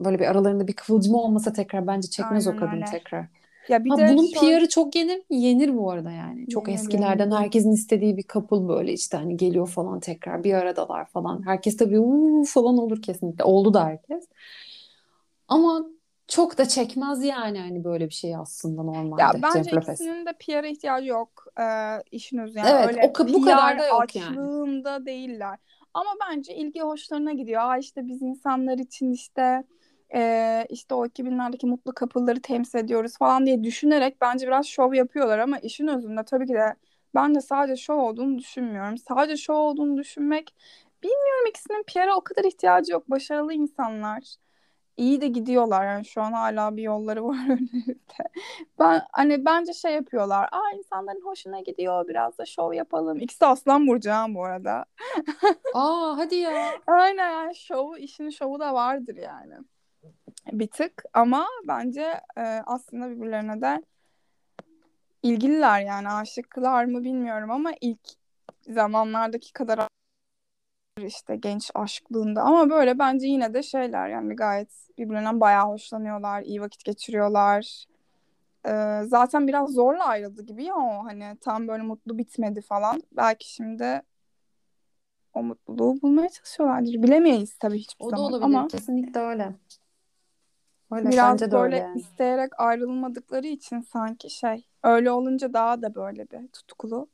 böyle 0.00 0.18
bir 0.18 0.24
aralarında 0.26 0.66
bir 0.68 0.72
kıvılcım 0.72 1.14
olmasa 1.14 1.52
tekrar 1.52 1.86
bence 1.86 2.10
çekmez 2.10 2.46
o 2.46 2.50
Aynen 2.50 2.56
kadın 2.56 2.76
öyle. 2.76 2.84
tekrar. 2.84 3.26
Ya 3.68 3.84
bir 3.84 3.90
Ha 3.90 3.96
de 3.96 4.08
bunun 4.08 4.32
şöyle 4.32 4.58
PR'ı 4.58 4.68
çok 4.68 4.96
yenir 4.96 5.16
mi? 5.18 5.24
Yenir 5.30 5.76
bu 5.76 5.90
arada 5.90 6.10
yani. 6.10 6.48
Çok 6.48 6.68
yenir 6.68 6.74
eskilerden 6.74 7.30
yenir. 7.30 7.32
herkesin 7.32 7.72
istediği 7.72 8.16
bir 8.16 8.22
couple 8.32 8.68
böyle 8.68 8.92
işte 8.92 9.16
hani 9.16 9.36
geliyor 9.36 9.68
falan 9.68 10.00
tekrar 10.00 10.44
bir 10.44 10.54
aradalar 10.54 11.06
falan. 11.06 11.42
Herkes 11.46 11.76
tabii 11.76 12.00
uuu 12.00 12.44
falan 12.44 12.78
olur 12.78 13.02
kesinlikle. 13.02 13.44
Oldu 13.44 13.74
da 13.74 13.84
herkes. 13.86 14.28
Ama 15.48 15.86
çok 16.30 16.58
da 16.58 16.68
çekmez 16.68 17.24
yani 17.24 17.60
hani 17.60 17.84
böyle 17.84 18.08
bir 18.08 18.14
şey 18.14 18.36
aslında 18.36 18.82
Ya 19.16 19.32
normalde 19.32 19.42
bence 19.42 19.72
Jennifer 19.72 19.76
Lopez. 19.76 20.10
ikisinin 20.10 20.26
de 20.26 20.32
PR'a 20.40 20.66
ihtiyacı 20.66 21.06
yok. 21.08 21.46
Ee, 21.60 21.98
işin 22.10 22.38
özü 22.38 22.58
yani 22.58 22.76
Evet 22.76 22.86
öyle 22.86 23.00
o 23.00 23.12
ka- 23.12 23.32
bu 23.34 23.40
kadar 23.40 23.78
da 23.78 23.86
yok 23.86 24.16
yani. 24.16 24.50
açlığında 24.50 25.06
değiller. 25.06 25.58
Ama 25.94 26.10
bence 26.30 26.54
ilgi 26.54 26.80
hoşlarına 26.80 27.32
gidiyor. 27.32 27.60
Aa 27.62 27.78
işte 27.78 28.08
biz 28.08 28.22
insanlar 28.22 28.78
için 28.78 29.12
işte 29.12 29.64
e, 30.14 30.66
işte 30.70 30.94
o 30.94 31.06
2000'lerdeki 31.06 31.66
mutlu 31.66 31.94
kapıları 31.94 32.42
temsil 32.42 32.78
ediyoruz 32.78 33.18
falan 33.18 33.46
diye 33.46 33.64
düşünerek 33.64 34.20
bence 34.20 34.46
biraz 34.46 34.66
şov 34.66 34.94
yapıyorlar 34.94 35.38
ama 35.38 35.58
işin 35.58 35.86
özünde 35.88 36.24
tabii 36.24 36.46
ki 36.46 36.54
de 36.54 36.74
ben 37.14 37.34
de 37.34 37.40
sadece 37.40 37.76
şov 37.82 37.98
olduğunu 37.98 38.38
düşünmüyorum. 38.38 38.98
Sadece 38.98 39.36
şov 39.36 39.54
olduğunu 39.56 39.96
düşünmek 39.98 40.54
bilmiyorum 41.02 41.46
ikisinin 41.50 41.82
PR'a 41.82 42.16
o 42.16 42.20
kadar 42.24 42.44
ihtiyacı 42.44 42.92
yok. 42.92 43.10
Başarılı 43.10 43.52
insanlar. 43.54 44.34
İyi 44.96 45.20
de 45.20 45.28
gidiyorlar 45.28 45.86
yani 45.86 46.04
şu 46.04 46.22
an 46.22 46.32
hala 46.32 46.76
bir 46.76 46.82
yolları 46.82 47.24
var 47.28 47.44
önlerinde. 47.44 47.96
Ben 48.78 49.02
hani 49.12 49.44
bence 49.44 49.72
şey 49.72 49.94
yapıyorlar. 49.94 50.48
Aa 50.52 50.76
insanların 50.78 51.20
hoşuna 51.24 51.60
gidiyor 51.60 52.08
biraz 52.08 52.38
da 52.38 52.46
şov 52.46 52.72
yapalım. 52.72 53.18
İkisi 53.18 53.46
Aslan 53.46 53.86
Burcu 53.86 54.10
ha 54.10 54.26
bu 54.28 54.44
arada. 54.44 54.84
Aa 55.74 56.16
hadi 56.16 56.34
ya. 56.34 56.80
Aynen 56.86 57.30
yani 57.30 57.56
şovu 57.56 57.98
işin 57.98 58.30
şovu 58.30 58.60
da 58.60 58.74
vardır 58.74 59.16
yani. 59.16 59.54
Bir 60.52 60.66
tık 60.66 61.04
ama 61.12 61.46
bence 61.68 62.20
e, 62.36 62.42
aslında 62.66 63.10
birbirlerine 63.10 63.60
de 63.60 63.82
ilgililer 65.22 65.80
yani 65.80 66.08
aşıklar 66.08 66.84
mı 66.84 67.04
bilmiyorum 67.04 67.50
ama 67.50 67.72
ilk 67.80 68.00
zamanlardaki 68.68 69.52
kadar 69.52 69.88
işte 71.02 71.36
genç 71.36 71.70
aşklığında 71.74 72.42
ama 72.42 72.70
böyle 72.70 72.98
bence 72.98 73.26
yine 73.26 73.54
de 73.54 73.62
şeyler 73.62 74.08
yani 74.08 74.36
gayet 74.36 74.68
birbirlerinden 74.98 75.40
bayağı 75.40 75.66
hoşlanıyorlar, 75.68 76.42
iyi 76.42 76.60
vakit 76.60 76.84
geçiriyorlar. 76.84 77.84
Ee, 78.66 79.02
zaten 79.06 79.48
biraz 79.48 79.70
zorla 79.70 80.04
ayrıldı 80.04 80.42
gibi 80.42 80.64
ya 80.64 80.74
o 80.74 81.04
hani 81.04 81.36
tam 81.40 81.68
böyle 81.68 81.82
mutlu 81.82 82.18
bitmedi 82.18 82.60
falan. 82.60 83.02
Belki 83.12 83.52
şimdi 83.52 84.02
o 85.34 85.42
mutluluğu 85.42 86.02
bulmaya 86.02 86.28
çalışıyorlardır. 86.28 86.92
Bilemeyiz 86.92 87.58
tabii 87.58 87.78
hiçbir 87.78 88.04
O 88.04 88.10
da 88.12 88.16
zaman 88.16 88.32
olabilir. 88.32 88.44
ama 88.58 88.68
Kesinlikle 88.68 89.20
öyle. 89.20 89.54
Öyle 90.90 91.10
biraz 91.10 91.32
bence 91.32 91.50
de 91.50 91.54
böyle 91.54 91.64
öyle 91.76 91.76
yani. 91.76 92.00
isteyerek 92.00 92.60
ayrılmadıkları 92.60 93.46
için 93.46 93.80
sanki 93.80 94.30
şey 94.30 94.66
öyle 94.82 95.10
olunca 95.10 95.52
daha 95.52 95.82
da 95.82 95.94
böyle 95.94 96.30
bir 96.30 96.48
tutkulu 96.48 97.08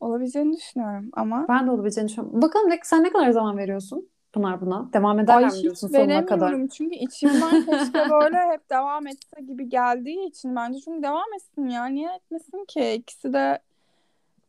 olabileceğini 0.00 0.56
düşünüyorum 0.56 1.10
ama 1.12 1.46
Ben 1.48 1.66
de 1.66 1.70
olabileceğini 1.70 2.08
düşünüyorum. 2.08 2.42
Bakalım 2.42 2.70
ne, 2.70 2.78
sen 2.82 3.04
ne 3.04 3.12
kadar 3.12 3.30
zaman 3.30 3.58
veriyorsun 3.58 4.08
Pınar 4.32 4.60
buna? 4.60 4.92
Devam 4.92 5.36
Ay 5.36 5.44
mi 5.44 5.50
diyorsun 5.62 5.88
sonuna 5.88 6.26
kadar? 6.26 6.68
çünkü 6.68 6.96
içimden 6.96 7.64
keşke 7.64 7.98
böyle 8.10 8.36
hep 8.52 8.70
devam 8.70 9.06
etse 9.06 9.40
gibi 9.40 9.68
geldiği 9.68 10.28
için 10.28 10.56
bence. 10.56 10.80
Çünkü 10.80 11.02
devam 11.02 11.34
etsin 11.36 11.68
ya 11.68 11.86
niye 11.86 12.14
etmesin 12.14 12.64
ki? 12.64 12.92
İkisi 12.92 13.32
de 13.32 13.58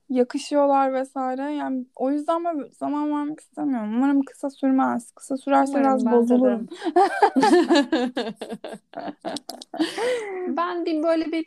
yakışıyorlar 0.09 0.93
vesaire. 0.93 1.41
Yani 1.41 1.85
o 1.95 2.11
yüzden 2.11 2.45
ben 2.45 2.65
zaman 2.79 3.11
vermek 3.11 3.39
istemiyorum. 3.39 3.97
Umarım 3.97 4.21
kısa 4.21 4.49
sürmez. 4.49 5.11
Kısa 5.11 5.37
sürerse 5.37 5.71
Umarım 5.71 5.85
biraz 5.85 6.11
bozulurum. 6.11 6.67
Ben 10.47 10.85
bir 10.85 11.03
böyle 11.03 11.31
bir 11.31 11.45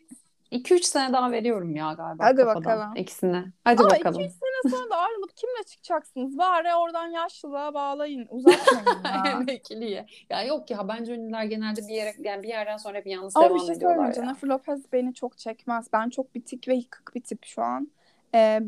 2-3 0.53 0.83
sene 0.83 1.12
daha 1.12 1.31
veriyorum 1.33 1.77
ya 1.77 1.93
galiba 1.93 2.25
Hadi 2.25 2.37
kafadan 2.37 2.65
bakalım. 2.65 2.97
ikisine. 2.97 3.45
Hadi 3.65 3.81
ama 3.83 3.91
bakalım. 3.91 4.21
2-3 4.21 4.29
sene 4.29 4.73
sonra 4.77 4.91
da 4.91 4.97
ayrılıp 4.97 5.37
kimle 5.37 5.62
çıkacaksınız 5.67 6.38
bari 6.38 6.75
oradan 6.75 7.07
yaşlılığa 7.09 7.75
bağlayın 7.75 8.27
uzatmayın 8.31 9.05
ya 9.27 9.33
Emekliliğe. 9.33 10.07
Ya 10.31 10.43
yok 10.43 10.71
ya 10.71 10.88
bence 10.88 11.15
ünlüler 11.15 11.45
genelde 11.45 11.81
bir 11.88 11.95
yere 11.95 12.12
yani 12.19 12.43
bir 12.43 12.49
yerden 12.49 12.77
sonra 12.77 13.05
bir 13.05 13.11
yalnız 13.11 13.37
Ama 13.37 13.47
bir 13.47 13.51
devam 13.55 13.67
şey 13.67 13.77
ediyorlar 13.77 13.97
söyleyeyim. 13.97 14.17
ya. 14.25 14.25
Jennifer 14.25 14.49
Lopez 14.49 14.93
beni 14.93 15.15
çok 15.15 15.38
çekmez. 15.38 15.87
Ben 15.93 16.09
çok 16.11 16.35
bitik 16.35 16.69
ve 16.69 16.75
yıkık 16.75 17.15
bir 17.15 17.21
tip 17.23 17.45
şu 17.45 17.62
an. 17.62 17.88
Ee, 18.35 18.61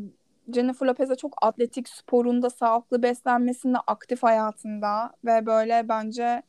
Jennifer 0.53 0.87
Lopez'e 0.87 1.15
çok 1.15 1.37
atletik 1.41 1.89
sporunda, 1.89 2.49
sağlıklı 2.49 3.03
beslenmesinde, 3.03 3.77
aktif 3.87 4.23
hayatında 4.23 5.11
ve 5.25 5.45
böyle 5.45 5.89
bence 5.89 6.43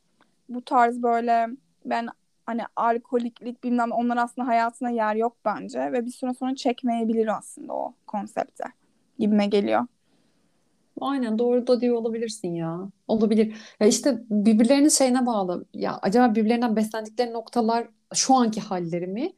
bu 0.48 0.64
tarz 0.64 1.02
böyle 1.02 1.48
ben 1.84 2.08
hani 2.46 2.62
alkoliklik 2.76 3.64
bilmem 3.64 3.92
onlar 3.92 4.16
aslında 4.16 4.48
hayatına 4.48 4.90
yer 4.90 5.14
yok 5.16 5.36
bence 5.44 5.92
ve 5.92 6.06
bir 6.06 6.10
süre 6.10 6.34
sonra 6.34 6.54
çekmeyebilir 6.54 7.38
aslında 7.38 7.72
o 7.72 7.94
konsepte 8.06 8.64
gibime 9.18 9.46
geliyor. 9.46 9.86
Aynen 11.00 11.38
doğru 11.38 11.66
da 11.66 11.80
diyor 11.80 11.96
olabilirsin 11.96 12.54
ya. 12.54 12.88
Olabilir. 13.08 13.54
Ya 13.80 13.86
işte 13.86 14.22
birbirlerinin 14.30 14.88
şeyine 14.88 15.26
bağlı. 15.26 15.64
Ya 15.74 15.98
acaba 16.02 16.34
birbirlerinden 16.34 16.76
beslendikleri 16.76 17.32
noktalar 17.32 17.88
şu 18.14 18.34
anki 18.34 18.60
halleri 18.60 19.06
mi? 19.06 19.32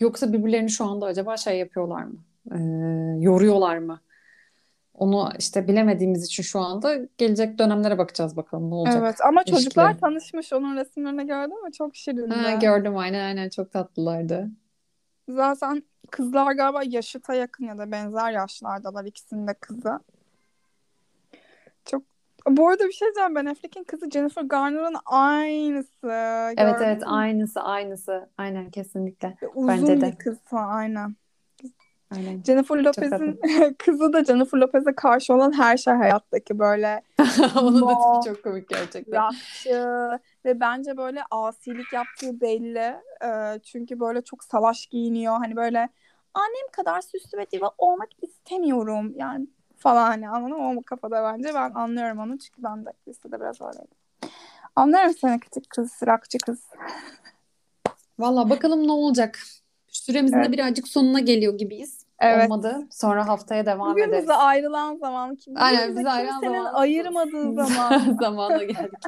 Yoksa 0.00 0.32
birbirlerini 0.32 0.70
şu 0.70 0.84
anda 0.84 1.06
acaba 1.06 1.36
şey 1.36 1.58
yapıyorlar 1.58 2.04
mı? 2.04 2.24
Ee, 2.52 2.56
yoruyorlar 3.20 3.78
mı? 3.78 4.00
Onu 4.98 5.30
işte 5.38 5.68
bilemediğimiz 5.68 6.24
için 6.24 6.42
şu 6.42 6.60
anda 6.60 6.96
gelecek 7.18 7.58
dönemlere 7.58 7.98
bakacağız 7.98 8.36
bakalım 8.36 8.70
ne 8.70 8.74
olacak 8.74 9.02
Evet 9.02 9.16
ama 9.24 9.44
çocuklar 9.44 9.84
ilişkileri. 9.84 10.00
tanışmış 10.00 10.52
onun 10.52 10.76
resimlerini 10.76 11.26
gördün 11.26 11.64
mü? 11.64 11.72
Çok 11.72 11.96
şirindi. 11.96 12.34
Ha, 12.34 12.54
gördüm 12.54 12.96
aynen 12.96 13.24
aynen 13.24 13.48
çok 13.48 13.72
tatlılardı. 13.72 14.48
Zaten 15.28 15.82
kızlar 16.10 16.52
galiba 16.52 16.82
yaşıta 16.84 17.34
yakın 17.34 17.64
ya 17.64 17.78
da 17.78 17.92
benzer 17.92 18.30
yaşlardalar 18.32 19.04
ikisinin 19.04 19.46
de 19.46 19.54
kızı. 19.54 20.00
Çok 21.84 22.02
bu 22.48 22.68
arada 22.68 22.84
bir 22.86 22.92
şey 22.92 23.06
diyeceğim. 23.06 23.34
Ben 23.34 23.46
Affleck'in 23.46 23.84
kızı 23.84 24.10
Jennifer 24.10 24.42
Garner'ın 24.42 24.96
aynısı. 25.06 25.88
Evet 26.56 26.56
Gördün 26.78 26.84
evet 26.84 27.00
mü? 27.00 27.06
aynısı 27.08 27.60
aynısı. 27.60 28.28
Aynen 28.38 28.70
kesinlikle. 28.70 29.36
Uzun 29.54 29.68
Bence 29.68 30.00
de. 30.00 30.06
bir 30.12 30.16
kız 30.16 30.38
aynen. 30.52 31.16
Aynen. 32.10 32.42
Jennifer 32.42 32.76
Lopez'in 32.76 33.40
kızı 33.78 34.12
da 34.12 34.24
Jennifer 34.24 34.58
Lopez'e 34.58 34.94
karşı 34.94 35.34
olan 35.34 35.52
her 35.52 35.76
şey 35.76 35.94
hayattaki 35.94 36.58
böyle 36.58 37.02
Onun 37.62 37.88
da 37.88 38.22
tipi 38.22 38.34
çok 38.34 38.44
komik 38.44 38.68
gerçekten. 38.68 39.22
rockçı 39.22 40.20
ve 40.44 40.60
bence 40.60 40.96
böyle 40.96 41.22
asilik 41.30 41.92
yaptığı 41.92 42.40
belli. 42.40 42.96
Ee, 43.24 43.60
çünkü 43.64 44.00
böyle 44.00 44.22
çok 44.22 44.44
salaş 44.44 44.86
giyiniyor. 44.86 45.36
Hani 45.36 45.56
böyle 45.56 45.88
annem 46.34 46.68
kadar 46.72 47.00
süslü 47.00 47.38
ve 47.38 47.50
diva 47.50 47.70
olmak 47.78 48.08
istemiyorum. 48.22 49.12
Yani 49.16 49.46
falan 49.76 50.06
hani 50.06 50.28
anladın 50.28 50.62
mı? 50.62 50.80
O 50.80 50.82
kafada 50.82 51.22
bence 51.22 51.48
ben 51.54 51.70
anlıyorum 51.70 52.18
onu 52.18 52.38
çünkü 52.38 52.62
ben 52.62 52.86
de 52.86 52.92
lisede 53.08 53.40
biraz 53.40 53.60
öyleydim. 53.60 53.98
Anlıyorum 54.76 55.14
seni 55.20 55.40
küçük 55.40 55.70
kız, 55.70 55.92
rockçı 56.06 56.38
kız. 56.38 56.60
Valla 58.18 58.50
bakalım 58.50 58.86
ne 58.86 58.92
olacak. 58.92 59.38
Süremizin 59.98 60.36
de 60.36 60.40
Evet. 60.40 60.52
birazcık 60.52 60.88
sonuna 60.88 61.20
geliyor 61.20 61.58
gibiyiz. 61.58 61.98
Evet. 62.20 62.44
Olmadı. 62.50 62.86
Sonra 62.90 63.28
haftaya 63.28 63.66
devam 63.66 63.90
Bugün 63.92 64.08
ederiz. 64.08 64.22
bize 64.22 64.32
ayrılan 64.34 64.96
zaman, 64.96 65.30
bugün 65.46 65.54
Aynen 65.54 65.96
bize 65.96 66.10
ayrılan 66.10 66.40
zaman. 66.40 66.74
ayırmadığı 66.74 67.52
zaman. 67.66 68.16
Zamana 68.20 68.64
geldik. 68.64 68.92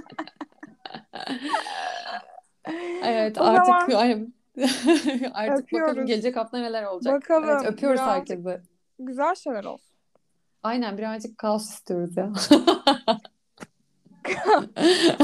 Evet 3.05 3.41
O 3.41 3.45
artık 3.45 3.93
zaman 3.93 4.33
artık 5.35 5.35
bakalım 5.35 5.63
öpüyoruz. 5.63 6.07
gelecek 6.07 6.37
hafta 6.37 6.59
neler 6.59 6.83
olacak. 6.85 7.15
Bakalım. 7.15 7.49
Evet 7.51 7.65
öpüyoruz 7.73 8.01
Birazcık 8.01 8.31
herkese. 8.31 8.63
güzel 8.99 9.35
şeyler 9.35 9.65
olsun. 9.65 9.95
Aynen 10.63 10.99
birazcık 10.99 11.39
kaos 11.39 11.71
istiyoruz 11.71 12.17
ya. 12.17 12.33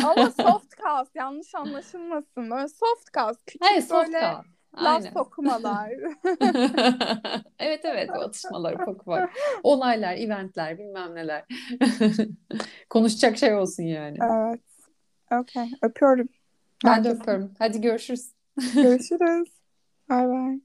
Ama 0.05 0.31
soft 0.31 0.77
cast 0.83 1.15
yanlış 1.17 1.55
anlaşılmasın. 1.55 2.51
Böyle 2.51 2.69
soft 2.69 3.15
cast. 3.15 3.47
Küçük 3.47 3.65
Hey 3.65 3.83
soft 3.83 4.07
böyle 4.07 4.21
kaos. 4.21 4.45
Laf 4.77 5.05
Aynen. 5.05 5.13
sokumalar. 5.13 5.91
Evet 7.59 7.85
evet 7.85 8.15
o 8.15 8.21
atışmalar 8.21 8.75
ufak 8.75 9.03
ufak. 9.03 9.31
Olaylar, 9.63 10.15
eventler 10.17 10.79
bilmem 10.79 11.15
neler. 11.15 11.45
Konuşacak 12.91 13.39
şey 13.39 13.55
olsun 13.55 13.83
yani. 13.83 14.19
evet. 14.23 14.61
Okay. 15.33 15.71
Öpüyorum 15.83 16.29
Ben 16.85 17.05
de 17.05 17.09
herkese. 17.09 17.11
öpüyorum. 17.11 17.55
Hadi 17.59 17.81
görüşürüz. 17.81 18.33
Görüşürüz. 18.81 19.49
Bay 20.09 20.27
bay. 20.29 20.61